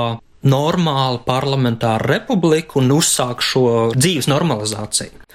normāla 0.48 1.22
parlamentāra 1.28 2.16
republika 2.18 2.82
un 2.82 2.90
uzsāk 2.98 3.46
šo 3.46 3.68
dzīves 3.94 4.30
normalizāciju. 4.34 5.26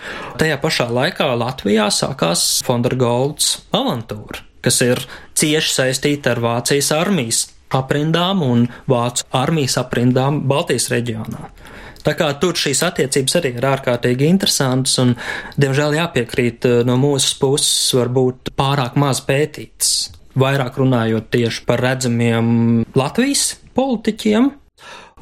Tajā 0.42 0.58
pašā 0.58 0.90
laikā 0.90 1.30
Latvijā 1.38 1.92
sākās 1.94 2.56
Fondergolds 2.66 3.60
avantūra 3.70 4.48
kas 4.64 4.81
ir 4.87 5.03
cieši 5.38 5.75
saistīta 5.77 6.35
ar 6.35 6.42
Vācijas 6.42 6.92
armijas 6.96 7.46
aprindām 7.72 8.42
un 8.44 8.66
Vācu 8.90 9.27
armijas 9.37 9.79
aprindām 9.81 10.42
Baltijas 10.48 10.90
reģionā. 10.92 11.48
Tā 12.03 12.16
kā 12.18 12.33
tur 12.42 12.59
šīs 12.59 12.81
attiecības 12.83 13.37
arī 13.38 13.53
ir 13.59 13.66
ārkārtīgi 13.68 14.27
interesantas 14.27 14.96
un, 14.98 15.14
diemžēl, 15.61 15.94
jāpiekrīt 16.01 16.66
eh, 16.66 16.81
no 16.87 16.96
mūsu 16.98 17.37
puses, 17.38 17.92
varbūt 17.94 18.55
pārāk 18.59 18.98
maz 18.98 19.22
pētīts. 19.27 20.11
Vairāk 20.38 20.81
runājot 20.81 21.29
tieši 21.31 21.62
par 21.68 21.83
redzamiem 21.85 22.46
Latvijas 22.96 23.53
politiķiem, 23.77 24.48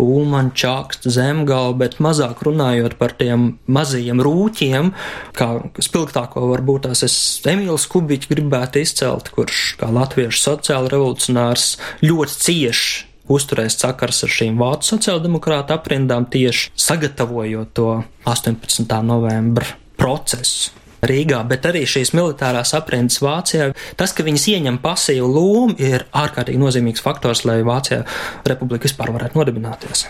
Ulmaņa, 0.04 0.54
Čaksta, 0.56 1.12
Zemgala, 1.12 1.74
bet 1.78 1.98
mazāk 2.02 2.42
runājot 2.46 2.96
par 3.00 3.14
tiem 3.18 3.52
mazajiem 3.70 4.22
rūķiem, 4.24 4.92
kā 5.36 5.50
spilgtāko 5.82 6.46
varbūt 6.52 6.88
tās 6.88 7.04
es 7.06 7.16
Emīls 7.50 7.86
Kubiķi 7.90 8.32
gribētu 8.32 8.82
izcelt, 8.84 9.30
kurš 9.34 9.76
kā 9.80 9.90
latviešu 9.92 10.42
sociāla 10.46 10.90
revolucionārs 10.92 11.76
ļoti 12.04 12.42
cieši 12.46 13.06
uzturēs 13.30 13.78
sakars 13.78 14.24
ar 14.26 14.32
šīm 14.34 14.58
vācu 14.60 14.94
sociāldemokrāta 14.94 15.78
aprindām 15.78 16.26
tieši 16.30 16.72
sagatavojot 16.88 17.72
to 17.78 17.88
18. 18.26 18.90
novembra 19.06 19.66
procesu. 20.00 20.74
Rīgā, 21.06 21.40
bet 21.48 21.64
arī 21.70 21.86
šīs 21.88 22.12
militārās 22.16 22.74
aprindas 22.76 23.20
Vācijā. 23.24 23.70
Tas, 23.96 24.12
ka 24.16 24.24
viņas 24.26 24.48
ieņem 24.54 24.80
pasīvu 24.82 25.28
lomu, 25.32 25.76
ir 25.80 26.04
ārkārtīgi 26.16 26.60
nozīmīgs 26.60 27.04
faktors, 27.04 27.44
lai 27.48 27.60
Vācijā 27.66 28.02
republika 28.48 28.88
vispār 28.88 29.14
varētu 29.16 29.40
nodibināties. 29.40 30.04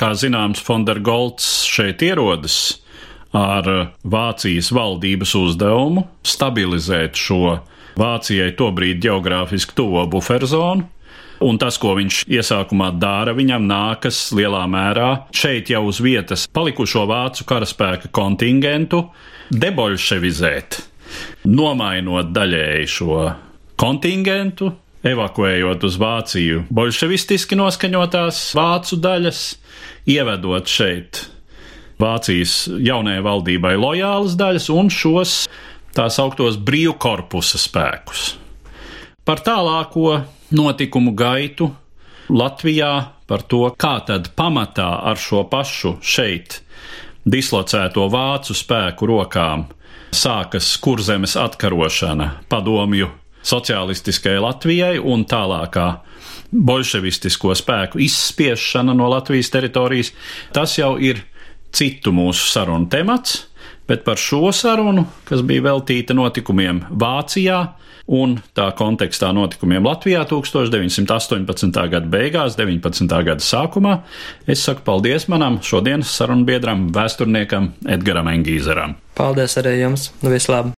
Kā 0.00 0.12
zināms, 0.16 0.62
Fondergolds 0.64 1.48
šeit 1.68 2.00
ierodas 2.06 2.80
ar 3.36 3.66
Vācijas 4.02 4.70
valdības 4.74 5.34
uzdevumu 5.38 6.06
stabilizēt 6.26 7.18
šo 7.20 7.58
Vācijai 8.00 8.54
tobrīd 8.56 9.02
geogrāfiski 9.02 9.76
tuvo 9.76 10.06
buferzonu, 10.08 10.86
Un 11.40 11.56
tas, 11.56 11.78
ko 11.80 11.94
viņš 11.96 12.24
iesākumā 12.28 12.90
dara, 13.00 13.32
viņam 13.32 13.64
nākas 13.64 14.18
lielā 14.36 14.66
mērā 14.68 15.08
šeit 15.32 15.70
jau 15.72 15.86
uz 15.88 16.02
vietas 16.04 16.44
palikušo 16.52 17.06
vācu 17.08 17.46
karaspēka 17.48 18.10
kontingentu 18.12 19.06
debolševizēt, 19.50 20.76
nomainot 21.48 22.28
daļēji 22.36 22.90
šo 22.92 23.22
kontingentu, 23.80 24.68
evakuējot 25.08 25.86
uz 25.88 25.96
Vāciju 26.00 26.66
bolševistiski 26.76 27.56
noskaņotās 27.56 28.42
vācu 28.58 28.98
daļas, 29.00 29.44
ievedot 30.12 30.68
šeit 30.68 31.22
Vācijas 32.00 32.66
jaunajai 32.80 33.24
valdībai 33.24 33.72
lojālas 33.80 34.36
daļas 34.40 34.68
un 34.72 34.92
šos 34.92 35.34
tā 35.96 36.06
sauktos 36.12 36.60
brīvkorpusa 36.60 37.60
spēkus. 37.60 38.34
Par 39.24 39.42
tālāko 39.44 40.20
notikumu 40.50 41.14
gaitu 41.16 41.70
Latvijā, 42.30 42.92
par 43.26 43.42
to, 43.42 43.64
kā 43.78 43.98
tad 44.06 44.30
pamatā 44.38 44.88
ar 45.10 45.18
šo 45.18 45.44
pašu 45.50 45.96
šeit 46.02 46.60
dislocēto 47.26 48.06
vācu 48.10 48.54
spēku 48.56 49.08
rokām 49.10 49.66
sākas 50.14 50.72
kurzemes 50.82 51.36
atkarošana 51.38 52.30
padomju 52.50 53.10
sociālistiskajai 53.46 54.42
Latvijai 54.42 54.94
un 54.98 55.24
tālākā 55.28 55.88
bolševistisko 56.50 57.54
spēku 57.54 58.00
izspiešana 58.02 58.94
no 58.96 59.08
Latvijas 59.10 59.52
teritorijas, 59.54 60.12
tas 60.52 60.76
jau 60.78 60.96
ir 60.98 61.22
citu 61.72 62.12
mūsu 62.14 62.50
sarunu 62.50 62.90
temats, 62.90 63.46
bet 63.88 64.02
par 64.06 64.18
šo 64.18 64.50
sarunu, 64.54 65.06
kas 65.26 65.44
bija 65.46 65.70
veltīta 65.70 66.14
notikumiem 66.14 66.84
Vācijā 66.90 67.60
un 68.10 68.34
tā 68.56 68.66
kontekstā 68.76 69.30
notikumiem 69.36 69.86
Latvijā 69.86 70.24
1918. 70.28 71.70
gada 71.94 72.10
beigās, 72.10 72.58
19. 72.58 73.06
gada 73.06 73.44
sākumā, 73.44 74.00
es 74.50 74.64
saku 74.66 74.84
paldies 74.86 75.28
manam 75.30 75.60
šodienas 75.62 76.10
sarunbiedram, 76.18 76.88
vēsturniekam 76.94 77.72
Edgaram 77.88 78.32
Engīzeram. 78.34 78.98
Paldies 79.14 79.56
arī 79.62 79.78
jums! 79.84 80.10
Nu, 80.24 80.34
vislabāk! 80.34 80.74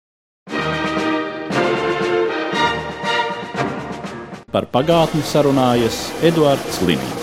Par 4.52 4.68
pagātni 4.68 5.24
sarunājas 5.24 6.10
Eduards 6.28 6.84
Liniņš. 6.84 7.21